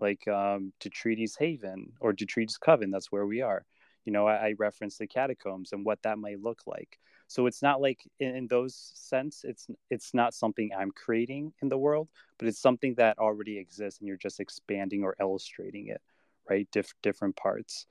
[0.00, 2.90] like um, Detrides Haven or Detrides Coven.
[2.90, 3.64] That's where we are.
[4.04, 6.98] You know, I, I reference the catacombs and what that might look like.
[7.26, 11.68] So it's not like in, in, those sense, it's it's not something I'm creating in
[11.68, 12.08] the world,
[12.38, 16.02] but it's something that already exists, and you're just expanding or illustrating it,
[16.48, 16.68] right?
[16.70, 17.86] Dif- different parts.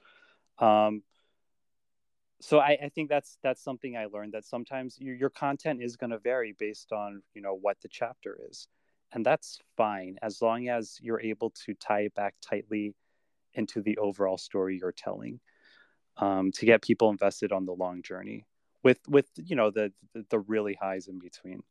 [0.60, 1.04] Um,
[2.42, 5.96] so I, I, think that's that's something I learned that sometimes your, your content is
[5.96, 8.68] going to vary based on you know what the chapter is,
[9.14, 12.96] and that's fine as long as you're able to tie it back tightly
[13.56, 15.40] into the overall story you're telling
[16.18, 18.46] um, to get people invested on the long journey
[18.84, 19.92] with with you know the
[20.30, 21.64] the, really highs in between.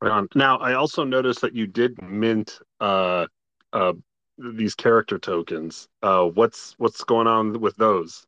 [0.00, 0.28] Right on.
[0.34, 3.26] Now, I also noticed that you did mint uh,
[3.72, 3.92] uh,
[4.38, 5.88] these character tokens.
[6.02, 8.26] Uh, what's what's going on with those?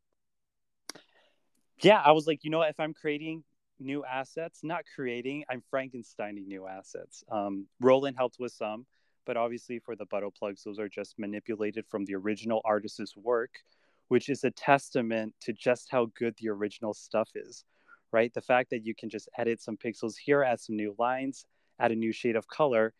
[1.81, 3.43] Yeah, I was like, you know, if I'm creating
[3.79, 7.23] new assets, not creating, I'm Frankensteining new assets.
[7.31, 8.87] Um, Roland helped with some,
[9.25, 13.59] but obviously for the Buddleplogs, those are just manipulated from the original artist's work,
[14.07, 17.65] which is a testament to just how good the original stuff is,
[18.11, 18.33] right?
[18.33, 21.45] The fact that you can just edit some pixels here, add some new lines,
[21.79, 22.93] add a new shade of color,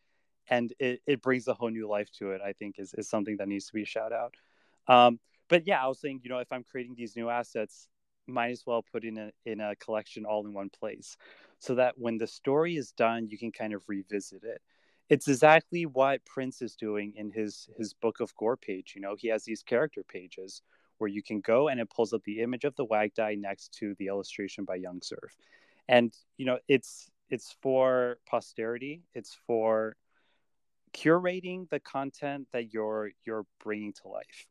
[0.50, 3.38] and it, it brings a whole new life to it, I think is, is something
[3.38, 4.36] that needs to be shout out.
[4.88, 7.88] Um, but yeah, I was saying, you know, if I'm creating these new assets,
[8.28, 11.16] might as well put in a in a collection all in one place,
[11.60, 14.62] so that when the story is done, you can kind of revisit it.
[15.10, 18.94] It's exactly what Prince is doing in his his book of gore page.
[18.96, 20.62] You know, he has these character pages
[20.98, 23.96] where you can go and it pulls up the image of the Wagdie next to
[24.00, 25.36] the illustration by Young Surf,
[25.88, 29.04] and you know, it's it's for posterity.
[29.14, 29.96] It's for
[30.94, 34.48] curating the content that you're you're bringing to life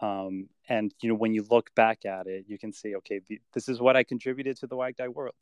[0.00, 3.40] um, and you know, when you look back at it, you can see, okay, the,
[3.52, 5.34] this is what I contributed to the Wagdie world.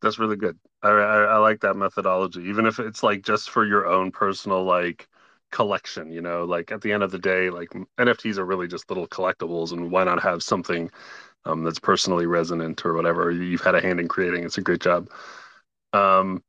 [0.00, 0.58] That's really good.
[0.82, 4.64] I, I, I like that methodology, even if it's like just for your own personal
[4.64, 5.08] like
[5.54, 6.10] collection.
[6.10, 9.06] You know, like at the end of the day, like NFTs are really just little
[9.06, 10.90] collectibles, and why not have something
[11.44, 14.44] um, that's personally resonant or whatever you've had a hand in creating?
[14.44, 15.08] It's a great job.
[15.92, 16.42] Um,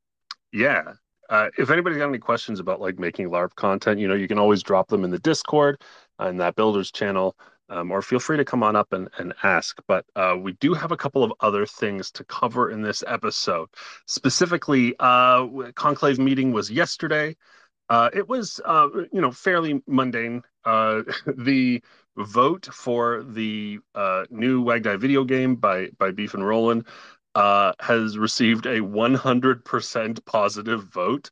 [0.52, 0.94] yeah,
[1.30, 4.38] uh, if anybody's got any questions about like making LARP content, you know, you can
[4.38, 5.80] always drop them in the Discord
[6.20, 7.36] in that builders channel,
[7.68, 9.80] um, or feel free to come on up and, and ask.
[9.86, 13.68] But uh, we do have a couple of other things to cover in this episode.
[14.06, 17.36] Specifically, uh, conclave meeting was yesterday.
[17.88, 20.42] Uh, it was, uh, you know, fairly mundane.
[20.64, 21.02] Uh,
[21.36, 21.82] the
[22.16, 26.86] vote for the uh, new Wagdie video game by by Beef and Roland
[27.34, 31.30] uh, has received a 100% positive vote.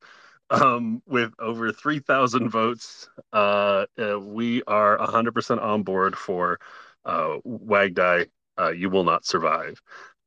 [0.51, 3.87] Um, with over 3,000 votes, uh,
[4.21, 6.61] we are 100% on board for
[7.07, 8.29] Wagdie.
[8.59, 9.81] Uh, you will not survive.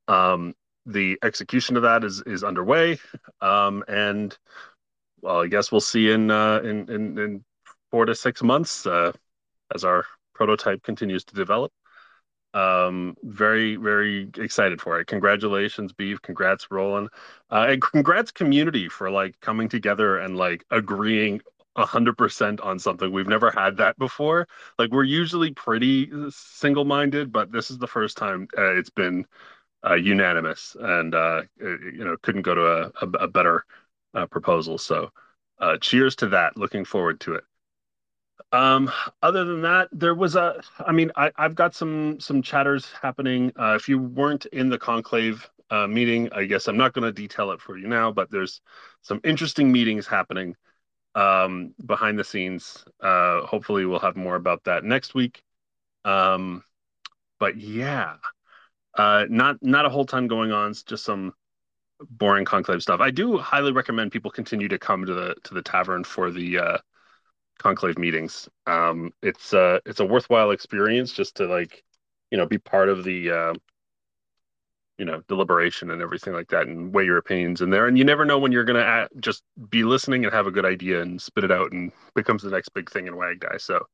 [0.07, 0.55] Um,
[0.85, 2.97] the execution of that is is underway,
[3.41, 4.37] um, and
[5.27, 7.45] well, I guess we'll see in uh, in, in, in
[7.91, 9.11] four to six months uh,
[9.75, 11.71] as our prototype continues to develop.
[12.53, 15.07] Um very very excited for it.
[15.07, 16.21] Congratulations beef.
[16.21, 17.09] Congrats roland.
[17.51, 21.41] Uh, and congrats community for like coming together and like agreeing
[21.77, 23.11] 100% on something.
[23.11, 24.47] We've never had that before.
[24.79, 29.25] Like we're usually pretty single-minded but this is the first time uh, it's been
[29.87, 33.65] uh, unanimous and uh it, you know couldn't go to a, a, a better
[34.13, 35.09] uh, proposal so
[35.59, 37.43] uh, cheers to that looking forward to it
[38.51, 38.91] um,
[39.21, 40.61] other than that, there was a.
[40.79, 43.51] I mean, I, have got some some chatters happening.
[43.59, 47.11] Uh, if you weren't in the conclave uh, meeting, I guess I'm not going to
[47.11, 48.11] detail it for you now.
[48.11, 48.61] But there's
[49.01, 50.55] some interesting meetings happening
[51.15, 52.85] um, behind the scenes.
[53.01, 55.43] Uh, hopefully, we'll have more about that next week.
[56.05, 56.63] Um,
[57.39, 58.15] but yeah,
[58.97, 60.73] uh, not not a whole ton going on.
[60.85, 61.33] Just some
[62.09, 62.99] boring conclave stuff.
[63.01, 66.59] I do highly recommend people continue to come to the to the tavern for the
[66.59, 66.77] uh,
[67.59, 68.47] conclave meetings.
[68.65, 71.83] Um, it's uh, it's a worthwhile experience just to like,
[72.31, 73.53] you know, be part of the, uh,
[74.97, 77.87] you know, deliberation and everything like that, and weigh your opinions in there.
[77.87, 81.01] And you never know when you're gonna just be listening and have a good idea
[81.01, 83.61] and spit it out, and becomes the next big thing in Wagdie.
[83.61, 83.85] So,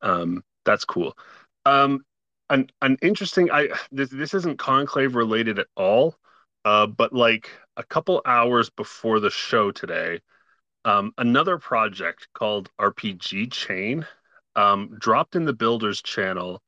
[0.00, 1.16] um, that's cool.
[1.64, 2.04] Um,
[2.50, 3.50] an an interesting.
[3.50, 6.16] I this this isn't conclave related at all.
[6.64, 10.20] Uh, but like a couple hours before the show today,
[10.84, 14.06] um, another project called RPG Chain
[14.56, 16.62] um, dropped in the Builders channel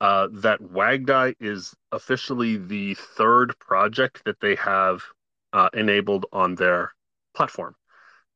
[0.00, 5.02] uh, that Wagdie is officially the third project that they have
[5.52, 6.92] uh, enabled on their
[7.34, 7.74] platform.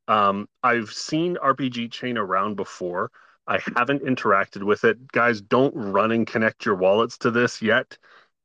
[0.09, 3.11] Um, I've seen RPG Chain around before.
[3.49, 5.09] I haven't interacted with it.
[5.09, 7.97] Guys, don't run and connect your wallets to this yet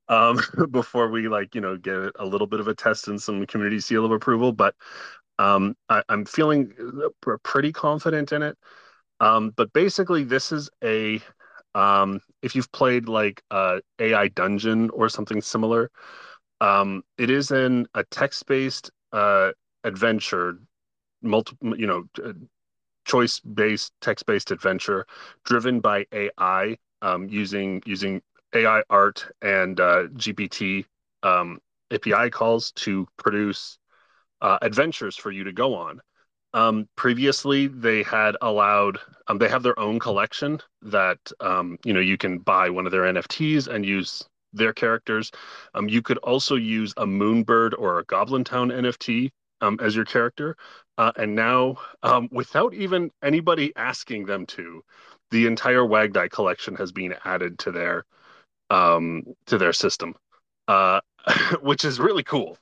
[0.08, 0.40] um,
[0.72, 3.80] before we like, you know, get a little bit of a test and some community
[3.80, 4.52] seal of approval.
[4.52, 4.76] But
[5.40, 6.74] um, I, am feeling
[7.28, 8.58] uh, pretty confident in it.
[9.20, 11.22] Um, but basically, this is a
[11.74, 15.90] um, if you've played like uh, AI Dungeon or something similar,
[16.60, 19.52] um, it is in a text-based uh,
[19.84, 20.60] adventure,
[21.22, 22.34] multiple you know, uh,
[23.06, 25.06] choice-based text-based adventure
[25.44, 28.22] driven by AI um, using using
[28.54, 30.86] AI art and uh, GPT
[31.24, 31.60] um,
[31.92, 33.78] API calls to produce
[34.42, 36.02] uh, adventures for you to go on.
[36.54, 38.98] Um, previously, they had allowed
[39.28, 42.92] um, they have their own collection that um, you know you can buy one of
[42.92, 45.32] their NFTs and use their characters.
[45.74, 49.32] Um, you could also use a Moonbird or a Goblin Town NFT
[49.62, 50.58] um, as your character,
[50.98, 51.78] uh, and now
[52.32, 54.84] without even anybody asking them to,
[55.30, 58.04] the entire Wagdie collection has been added to their
[58.72, 60.16] to their system,
[60.68, 61.02] uh,
[61.62, 62.58] which is really cool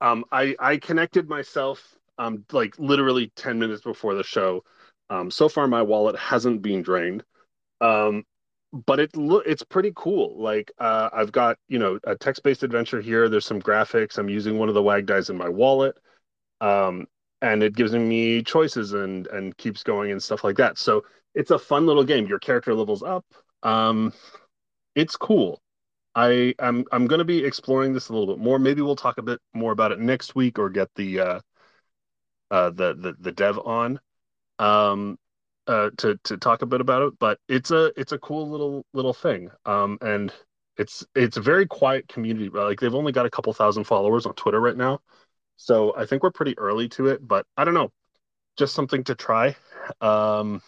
[0.00, 4.64] um, I I connected myself um, like literally 10 minutes before the show.
[5.10, 7.24] Um, so far, my wallet hasn't been drained.
[7.80, 8.24] Um,
[8.86, 10.42] but it lo- it's pretty cool.
[10.42, 13.28] Like uh, I've got you know a text based adventure here.
[13.28, 14.18] There's some graphics.
[14.18, 15.96] I'm using one of the Wagdies in my wallet,
[16.60, 17.06] um,
[17.42, 20.78] and it gives me choices and and keeps going and stuff like that.
[20.78, 21.04] So
[21.34, 22.26] it's a fun little game.
[22.26, 23.26] Your character levels up.
[23.62, 24.12] Um,
[24.96, 25.62] it's cool.
[26.16, 28.58] I I'm I'm going to be exploring this a little bit more.
[28.58, 31.40] Maybe we'll talk a bit more about it next week or get the uh,
[32.50, 34.00] uh, the the the dev on.
[34.58, 35.18] Um,
[35.66, 37.18] uh, to to talk a bit about it.
[37.18, 39.50] But it's a it's a cool little little thing.
[39.66, 40.32] Um, and
[40.76, 42.48] it's it's a very quiet community.
[42.48, 45.00] Like they've only got a couple thousand followers on Twitter right now,
[45.56, 47.26] so I think we're pretty early to it.
[47.26, 47.92] But I don't know,
[48.56, 49.56] just something to try.
[50.00, 50.62] Um,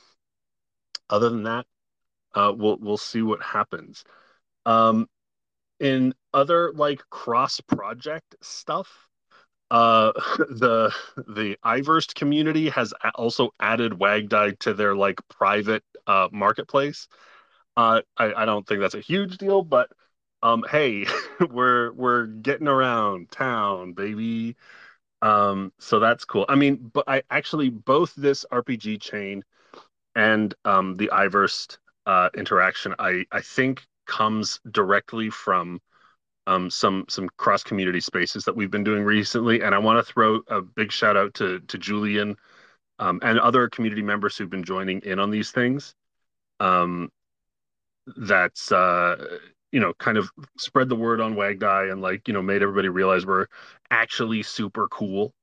[1.10, 1.66] other than that,
[2.34, 4.04] uh, we'll we'll see what happens.
[4.66, 5.08] Um,
[5.80, 8.88] in other like cross project stuff,
[9.70, 10.92] uh the
[11.28, 17.08] the Eyeversed community has also added wagdie to their like private uh marketplace.
[17.76, 19.90] Uh I, I don't think that's a huge deal but
[20.42, 21.06] um hey
[21.50, 24.56] we're we're getting around town baby.
[25.22, 26.46] Um so that's cool.
[26.48, 29.44] I mean but i actually both this rpg chain
[30.14, 35.80] and um the Eyeversed uh interaction i i think comes directly from
[36.48, 40.12] um, some some cross community spaces that we've been doing recently, and I want to
[40.12, 42.36] throw a big shout out to to Julian
[42.98, 45.94] um, and other community members who've been joining in on these things.
[46.60, 47.10] Um,
[48.16, 49.38] that's uh,
[49.72, 52.88] you know kind of spread the word on Wagdie and like you know made everybody
[52.88, 53.46] realize we're
[53.90, 55.34] actually super cool.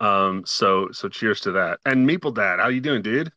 [0.00, 1.80] Um, so so cheers to that.
[1.84, 3.32] And Maple Dad, how you doing, dude?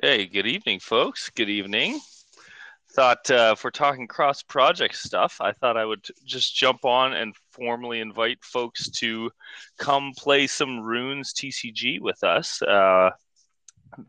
[0.00, 1.30] Hey, good evening, folks.
[1.30, 2.00] Good evening
[2.92, 7.14] thought uh, if we're talking cross project stuff, I thought I would just jump on
[7.14, 9.30] and formally invite folks to
[9.78, 12.60] come play some Runes TCG with us.
[12.62, 13.10] Uh,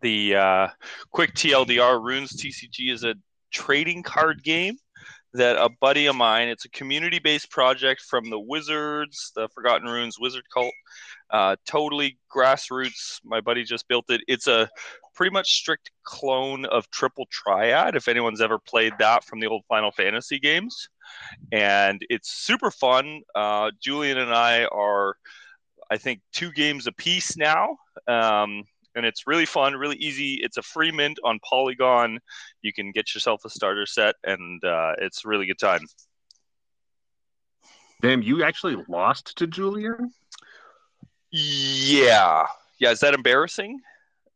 [0.02, 0.68] the uh,
[1.12, 3.16] quick TLDR Runes TCG is a
[3.52, 4.78] trading card game
[5.34, 9.88] that a buddy of mine, it's a community based project from the Wizards, the Forgotten
[9.88, 10.74] Runes Wizard Cult.
[11.34, 13.20] Uh, totally grassroots.
[13.26, 14.22] My buddy just built it.
[14.28, 14.70] It's a
[15.16, 19.64] pretty much strict clone of Triple Triad, if anyone's ever played that from the old
[19.68, 20.90] Final Fantasy games.
[21.52, 23.22] And it's super fun.
[23.34, 25.16] Uh, Julian and I are,
[25.90, 27.78] I think, two games apiece now.
[28.08, 28.64] Um,
[28.96, 30.36] and it's really fun, really easy.
[30.36, 32.20] It's a free mint on Polygon.
[32.62, 35.88] You can get yourself a starter set, and uh, it's really good time.
[38.02, 40.12] Damn, you actually lost to Julian?
[41.34, 42.46] Yeah.
[42.80, 43.82] Yeah, is that embarrassing?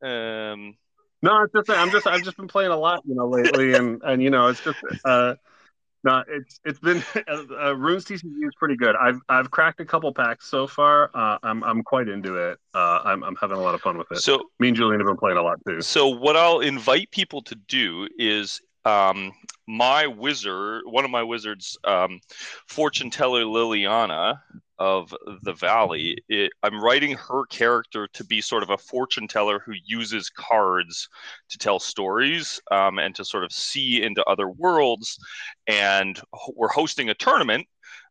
[0.02, 0.76] Um,
[1.22, 4.02] no, it's just I'm just I've just been playing a lot, you know, lately, and
[4.04, 5.36] and you know, it's just uh,
[6.04, 8.96] no, it's it's been uh, uh, Runes TCG is pretty good.
[8.96, 11.12] I've I've cracked a couple packs so far.
[11.14, 12.60] Uh, I'm I'm quite into it.
[12.74, 14.20] Uh, I'm I'm having a lot of fun with it.
[14.20, 15.82] So me and Julian have been playing a lot too.
[15.82, 19.34] So what I'll invite people to do is um,
[19.68, 22.22] my wizard, one of my wizards, um,
[22.68, 24.40] fortune teller Liliana,
[24.80, 25.14] of
[25.44, 29.74] the valley it, i'm writing her character to be sort of a fortune teller who
[29.86, 31.08] uses cards
[31.50, 35.18] to tell stories um, and to sort of see into other worlds.
[35.68, 36.20] And
[36.56, 37.68] we're hosting a tournament.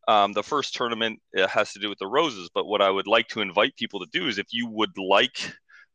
[0.08, 3.08] Um, the first tournament uh, has to do with the roses but what i would
[3.08, 5.52] like to invite people to do is if you would like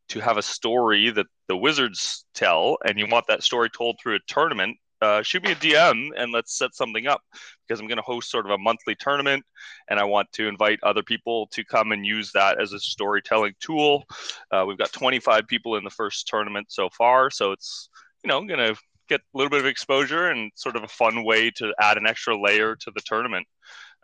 [0.10, 4.16] to have a story that the wizards tell and you want that story told through
[4.16, 7.22] a tournament uh, shoot me a DM and let's set something up
[7.68, 9.44] because I'm going to host sort of a monthly tournament
[9.90, 13.54] and I want to invite other people to come and use that as a storytelling
[13.60, 14.06] tool.
[14.52, 17.90] Uh, we've got 25 people in the first tournament so far, so it's
[18.24, 18.80] you know going to
[19.10, 22.08] get a little bit of exposure and sort of a fun way to add an
[22.08, 23.46] extra layer to the tournament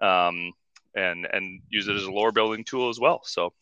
[0.02, 0.52] um,
[0.96, 3.22] and and use it as a lore building tool as well.
[3.24, 3.54] So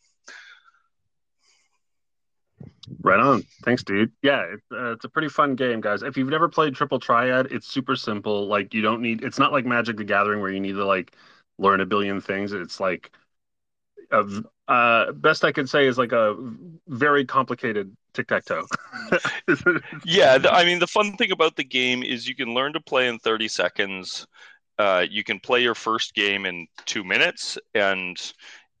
[3.00, 3.42] Right on.
[3.64, 4.12] Thanks, dude.
[4.22, 6.02] Yeah, it's, uh, it's a pretty fun game, guys.
[6.02, 8.46] If you've never played Triple Triad, it's super simple.
[8.46, 9.24] Like you don't need.
[9.24, 11.14] It's not like Magic the Gathering where you need to like
[11.58, 12.52] learn a billion things.
[12.52, 13.10] It's like
[14.68, 16.36] uh, best I could say is like a
[16.88, 18.66] very complicated tic tac toe.
[20.04, 23.08] yeah, I mean the fun thing about the game is you can learn to play
[23.08, 24.26] in 30 seconds.
[24.78, 28.16] Uh, you can play your first game in two minutes, and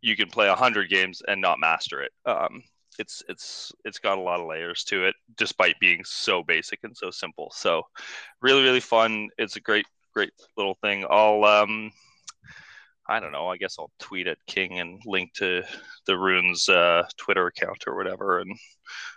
[0.02, 2.12] you can play 100 games and not master it.
[2.26, 2.62] Um,
[2.98, 6.96] it's it's it's got a lot of layers to it despite being so basic and
[6.96, 7.52] so simple.
[7.54, 7.82] So
[8.40, 9.28] really really fun.
[9.38, 11.04] It's a great great little thing.
[11.08, 11.92] I'll um
[13.08, 15.62] i don't know i guess i'll tweet at king and link to
[16.06, 18.56] the runes uh, twitter account or whatever and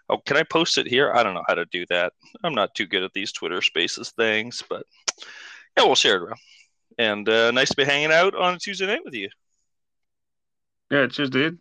[0.10, 1.12] oh can i post it here?
[1.14, 2.14] I don't know how to do that.
[2.44, 4.84] I'm not too good at these twitter spaces things but
[5.78, 6.40] yeah we'll share it around.
[6.98, 9.30] And uh, nice to be hanging out on a tuesday night with you.
[10.92, 11.60] Yeah cheers dude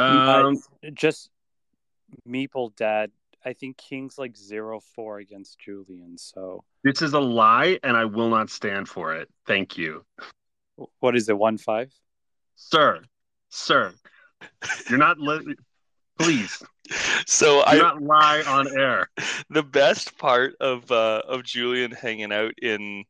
[0.00, 1.30] Um, Uh, just
[2.26, 3.10] Meeple Dad.
[3.44, 6.18] I think King's like zero four against Julian.
[6.18, 9.28] So this is a lie, and I will not stand for it.
[9.46, 10.04] Thank you,
[10.98, 11.38] what is it?
[11.38, 11.92] One five.
[12.56, 13.00] sir.
[13.52, 13.92] Sir,
[14.88, 15.18] you're not.
[15.18, 15.56] Li-
[16.18, 16.62] please,
[17.26, 19.08] So I not lie on air.
[19.50, 23.04] the best part of uh, of Julian hanging out in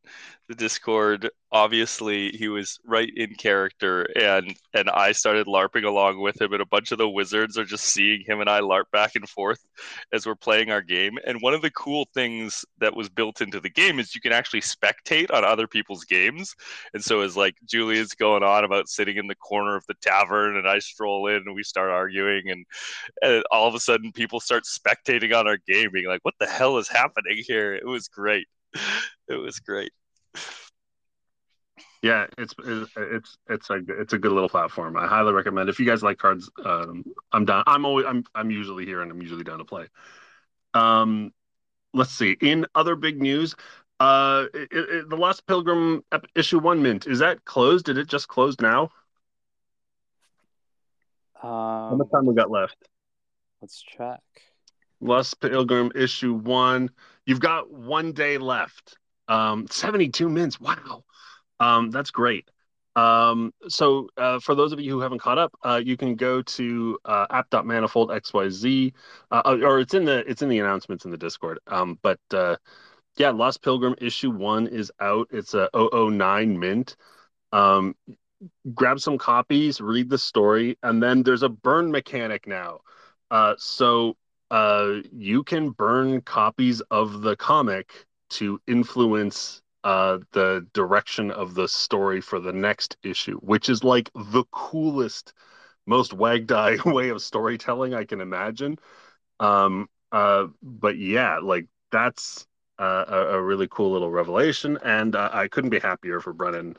[0.48, 6.40] the Discord, obviously he was right in character, and and I started larping along with
[6.40, 9.14] him, and a bunch of the wizards are just seeing him and I larp back
[9.14, 9.64] and forth
[10.12, 11.18] as we're playing our game.
[11.24, 14.32] And one of the cool things that was built into the game is you can
[14.32, 16.54] actually spectate on other people's games.
[16.94, 20.56] And so as like Julian's going on about sitting in the corner of the tavern,
[20.56, 22.66] and I stroll in and we start arguing, and
[23.22, 26.46] and all of a sudden people start spectating on our game being like what the
[26.46, 28.46] hell is happening here it was great
[29.28, 29.92] it was great
[32.02, 34.96] Yeah, it's it's it's a it's a good little platform.
[34.96, 35.68] I highly recommend.
[35.68, 37.62] If you guys like cards, um, I'm down.
[37.66, 39.86] I'm always I'm I'm usually here and I'm usually down to play.
[40.74, 41.32] Um,
[41.92, 42.36] let's see.
[42.40, 43.54] In other big news,
[44.00, 47.86] uh, it, it, the Lost Pilgrim ep- issue one mint is that closed?
[47.86, 48.90] Did it just close now?
[51.90, 52.76] How Um, much time we got left?
[53.60, 54.20] Let's check.
[55.00, 56.90] Lost Pilgrim issue one.
[57.24, 58.96] You've got one day left.
[59.28, 60.60] Um, 72 minutes.
[60.60, 61.04] Wow.
[61.58, 62.48] Um, that's great.
[62.96, 66.42] Um, so uh, for those of you who haven't caught up, uh, you can go
[66.42, 68.92] to uh, app.manifold xyz,
[69.30, 71.60] uh, or it's in the it's in the announcements in the Discord.
[71.68, 72.56] Um, but uh,
[73.16, 75.28] yeah, Lost Pilgrim issue one is out.
[75.30, 76.96] It's a 009 mint.
[77.52, 77.94] Um,
[78.74, 82.80] grab some copies, read the story, and then there's a burn mechanic now.
[83.30, 84.16] Uh, so
[84.50, 91.68] uh, you can burn copies of the comic to influence uh, the direction of the
[91.68, 95.32] story for the next issue, which is like the coolest,
[95.86, 98.78] most wagdie way of storytelling I can imagine.
[99.38, 102.46] Um, uh, but yeah, like that's
[102.78, 106.76] uh, a, a really cool little revelation, and uh, I couldn't be happier for Brennan.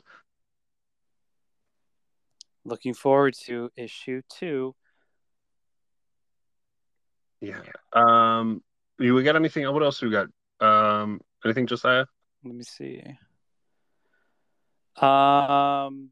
[2.64, 4.76] Looking forward to issue two.
[7.42, 7.62] Yeah.
[7.94, 8.64] Um,
[9.00, 9.72] you- we got anything?
[9.72, 10.28] What else we got?
[10.60, 12.06] Um, anything, Josiah?
[12.44, 13.04] Let me see.
[14.98, 16.12] Um.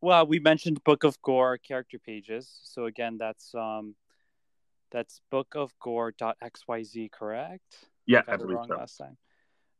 [0.00, 2.60] Well, we mentioned Book of Gore character pages.
[2.64, 3.94] So again, that's um,
[4.90, 7.88] that's Book of bookofgore.xyz, correct?
[8.06, 8.76] Yeah, got I it believe wrong so.
[8.76, 9.16] last time.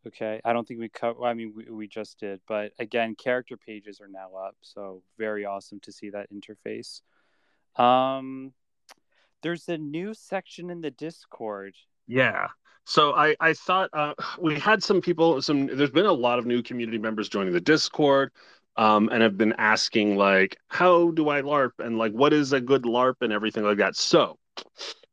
[0.06, 1.16] Okay, I don't think we cut.
[1.22, 5.44] I mean, we, we just did, but again, character pages are now up, so very
[5.44, 7.02] awesome to see that interface.
[7.80, 8.52] Um,
[9.42, 11.74] there's a new section in the Discord.
[12.06, 12.48] Yeah.
[12.84, 16.46] So I I thought uh, we had some people some there's been a lot of
[16.46, 18.30] new community members joining the Discord
[18.76, 22.60] um and have been asking like how do I LARP and like what is a
[22.60, 23.96] good LARP and everything like that.
[23.96, 24.38] So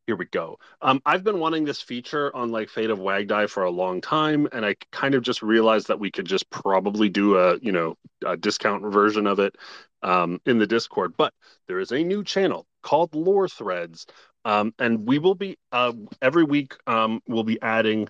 [0.08, 0.58] here we go.
[0.82, 4.48] Um I've been wanting this feature on like Fate of Wagdie for a long time
[4.54, 7.96] and I kind of just realized that we could just probably do a, you know,
[8.26, 9.56] a discount version of it
[10.02, 11.14] um in the Discord.
[11.18, 11.34] But
[11.68, 14.06] there is a new channel called Lore Threads
[14.46, 18.10] um, and we will be uh, every week um, we'll be adding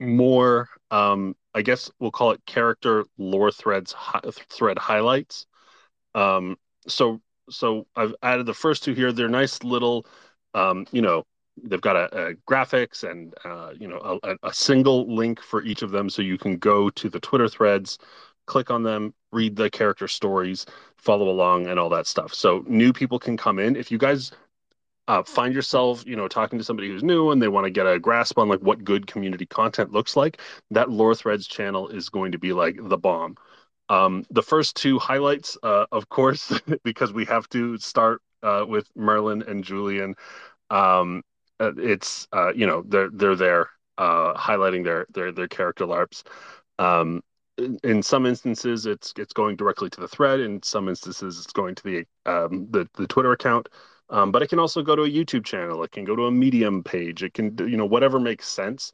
[0.00, 5.46] more um, i guess we'll call it character lore threads hi- thread highlights.
[6.14, 6.56] Um,
[6.86, 9.12] so so i've added the first two here.
[9.12, 10.06] They're nice little
[10.54, 11.24] um, you know
[11.62, 15.82] they've got a, a graphics and uh, you know a, a single link for each
[15.82, 17.98] of them so you can go to the twitter threads
[18.46, 20.66] click on them read the character stories
[20.96, 24.32] follow along and all that stuff so new people can come in if you guys
[25.10, 27.84] uh, find yourself, you know, talking to somebody who's new and they want to get
[27.84, 32.08] a grasp on like what good community content looks like, that Lore Threads channel is
[32.08, 33.36] going to be like the bomb.
[33.88, 36.52] Um, the first two highlights, uh, of course,
[36.84, 40.14] because we have to start uh, with Merlin and Julian.
[40.70, 41.24] Um,
[41.58, 43.68] uh, it's uh, you know they're they're there
[43.98, 46.22] uh, highlighting their their their character larps.
[46.78, 47.20] Um,
[47.82, 50.40] in, some instances, it's it's going directly to the thread.
[50.40, 53.68] In some instances, it's going to the um, the the Twitter account.
[54.10, 55.82] Um, but it can also go to a YouTube channel.
[55.84, 57.22] It can go to a Medium page.
[57.22, 58.90] It can, you know, whatever makes sense.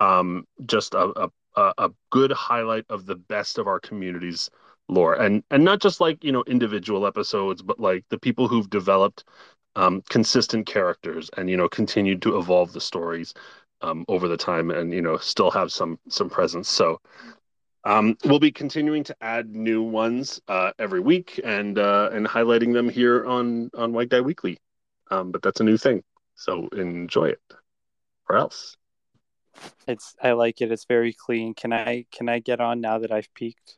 [0.00, 4.50] Um, just a, a a good highlight of the best of our community's
[4.88, 8.70] lore, and and not just like you know individual episodes, but like the people who've
[8.70, 9.24] developed
[9.76, 13.34] um, consistent characters and you know continued to evolve the stories
[13.82, 16.68] um, over the time, and you know still have some some presence.
[16.68, 17.00] So
[17.84, 22.72] um, we'll be continuing to add new ones uh, every week and uh, and highlighting
[22.72, 24.58] them here on on Wagdie Weekly.
[25.10, 26.02] Um, but that's a new thing,
[26.34, 27.40] so enjoy it.
[28.28, 28.76] Or else,
[29.88, 30.70] It's I like it.
[30.70, 31.54] It's very clean.
[31.54, 33.76] Can I can I get on now that I've peaked?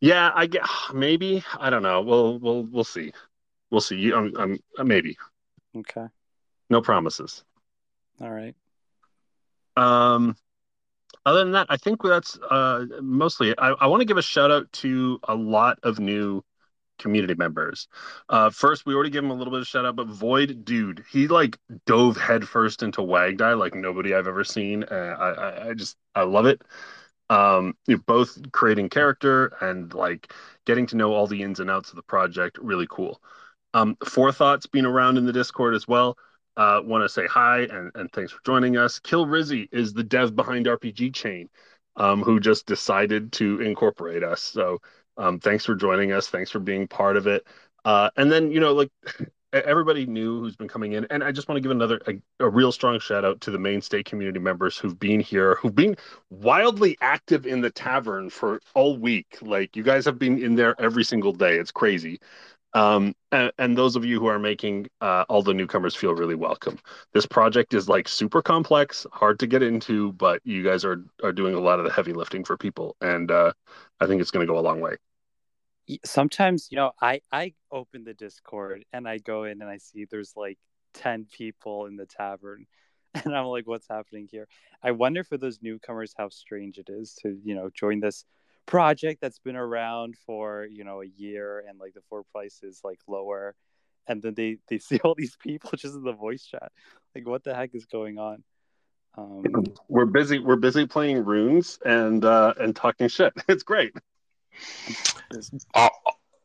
[0.00, 0.62] yeah, I get
[0.94, 2.02] maybe I don't know.
[2.02, 3.12] We'll we'll we'll see.
[3.70, 4.12] we'll see.
[4.12, 4.58] I'm, I'm
[4.88, 5.16] maybe.
[5.76, 6.06] Okay.
[6.68, 7.44] No promises.
[8.20, 8.54] All right.
[9.76, 10.36] Um,
[11.24, 13.56] other than that, I think that's uh, mostly.
[13.56, 16.42] I, I want to give a shout out to a lot of new
[16.98, 17.88] community members.
[18.28, 21.04] Uh, first, we already gave him a little bit of shout out, but Void, dude,
[21.10, 24.84] he like dove headfirst into Wagdie like nobody I've ever seen.
[24.84, 26.62] Uh, I, I, I just I love it.
[27.30, 30.32] Um, you know, both creating character and like
[30.66, 33.20] getting to know all the ins and outs of the project, really cool.
[33.74, 36.16] Um, Forethoughts being around in the Discord as well.
[36.56, 38.98] Uh, Want to say hi and, and thanks for joining us.
[38.98, 41.48] Kill Rizzy is the dev behind RPG Chain,
[41.96, 44.42] um, who just decided to incorporate us.
[44.42, 44.78] So
[45.16, 46.28] um, thanks for joining us.
[46.28, 47.46] Thanks for being part of it.
[47.84, 48.90] Uh, and then you know, like
[49.52, 52.48] everybody new who's been coming in, and I just want to give another a, a,
[52.48, 55.96] real strong shout out to the mainstay community members who've been here, who've been
[56.30, 59.38] wildly active in the tavern for all week.
[59.42, 61.56] Like you guys have been in there every single day.
[61.58, 62.20] It's crazy.
[62.74, 66.34] Um, and, and, those of you who are making uh, all the newcomers feel really
[66.34, 66.78] welcome.
[67.12, 71.32] This project is like super complex, hard to get into, but you guys are are
[71.32, 73.52] doing a lot of the heavy lifting for people, and uh,
[74.00, 74.96] I think it's going to go a long way.
[76.04, 80.06] Sometimes, you know, I I open the Discord and I go in and I see
[80.10, 80.58] there's like
[80.94, 82.66] ten people in the tavern,
[83.14, 84.48] and I'm like, what's happening here?
[84.82, 88.24] I wonder for those newcomers how strange it is to you know join this
[88.66, 92.80] project that's been around for you know a year and like the floor price is
[92.84, 93.54] like lower
[94.06, 96.70] and then they they see all these people just in the voice chat.
[97.14, 98.42] Like what the heck is going on?
[99.16, 99.44] Um,
[99.88, 103.32] we're busy we're busy playing runes and uh and talking shit.
[103.48, 103.92] It's great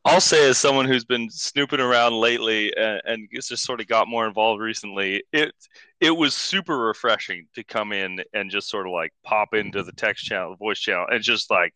[0.08, 4.08] I'll say, as someone who's been snooping around lately and, and just sort of got
[4.08, 5.52] more involved recently, it
[6.00, 9.92] it was super refreshing to come in and just sort of like pop into the
[9.92, 11.74] text channel, the voice channel, and just like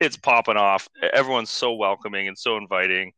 [0.00, 0.88] it's popping off.
[1.12, 3.12] Everyone's so welcoming and so inviting.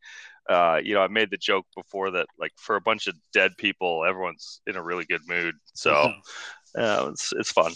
[0.49, 3.53] Uh, you know, I made the joke before that like for a bunch of dead
[3.59, 5.55] people, everyone's in a really good mood.
[5.75, 6.13] So
[6.77, 7.73] uh, it's it's fun.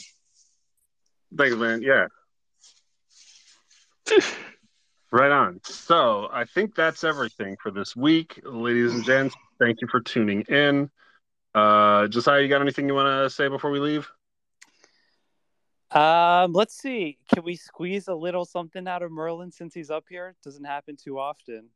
[1.39, 1.83] Thanks, man.
[1.83, 2.09] Yeah.
[5.13, 5.61] Right on.
[5.65, 9.35] So I think that's everything for this week, ladies and gents.
[9.59, 10.89] Thank you for tuning in.
[11.53, 14.09] Uh, Josiah, you got anything you want to say before we leave?
[15.91, 17.19] Um, let's see.
[17.35, 20.37] Can we squeeze a little something out of Merlin since he's up here?
[20.45, 21.71] Doesn't happen too often.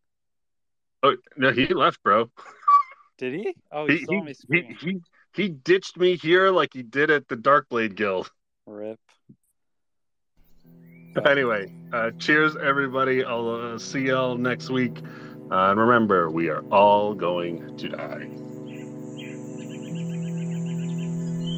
[1.02, 2.30] Oh no, he left, bro.
[3.18, 3.56] Did he?
[3.72, 5.00] Oh, he he, he, he,
[5.34, 8.30] he ditched me here like he did at the Darkblade Guild.
[8.66, 9.00] Rip.
[11.24, 13.24] Anyway, uh, cheers, everybody.
[13.24, 14.98] I'll uh, see y'all next week.
[15.50, 18.28] Uh, and remember, we are all going to die.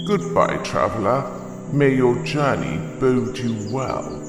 [0.06, 1.24] Goodbye, traveler.
[1.72, 4.25] May your journey bode you well.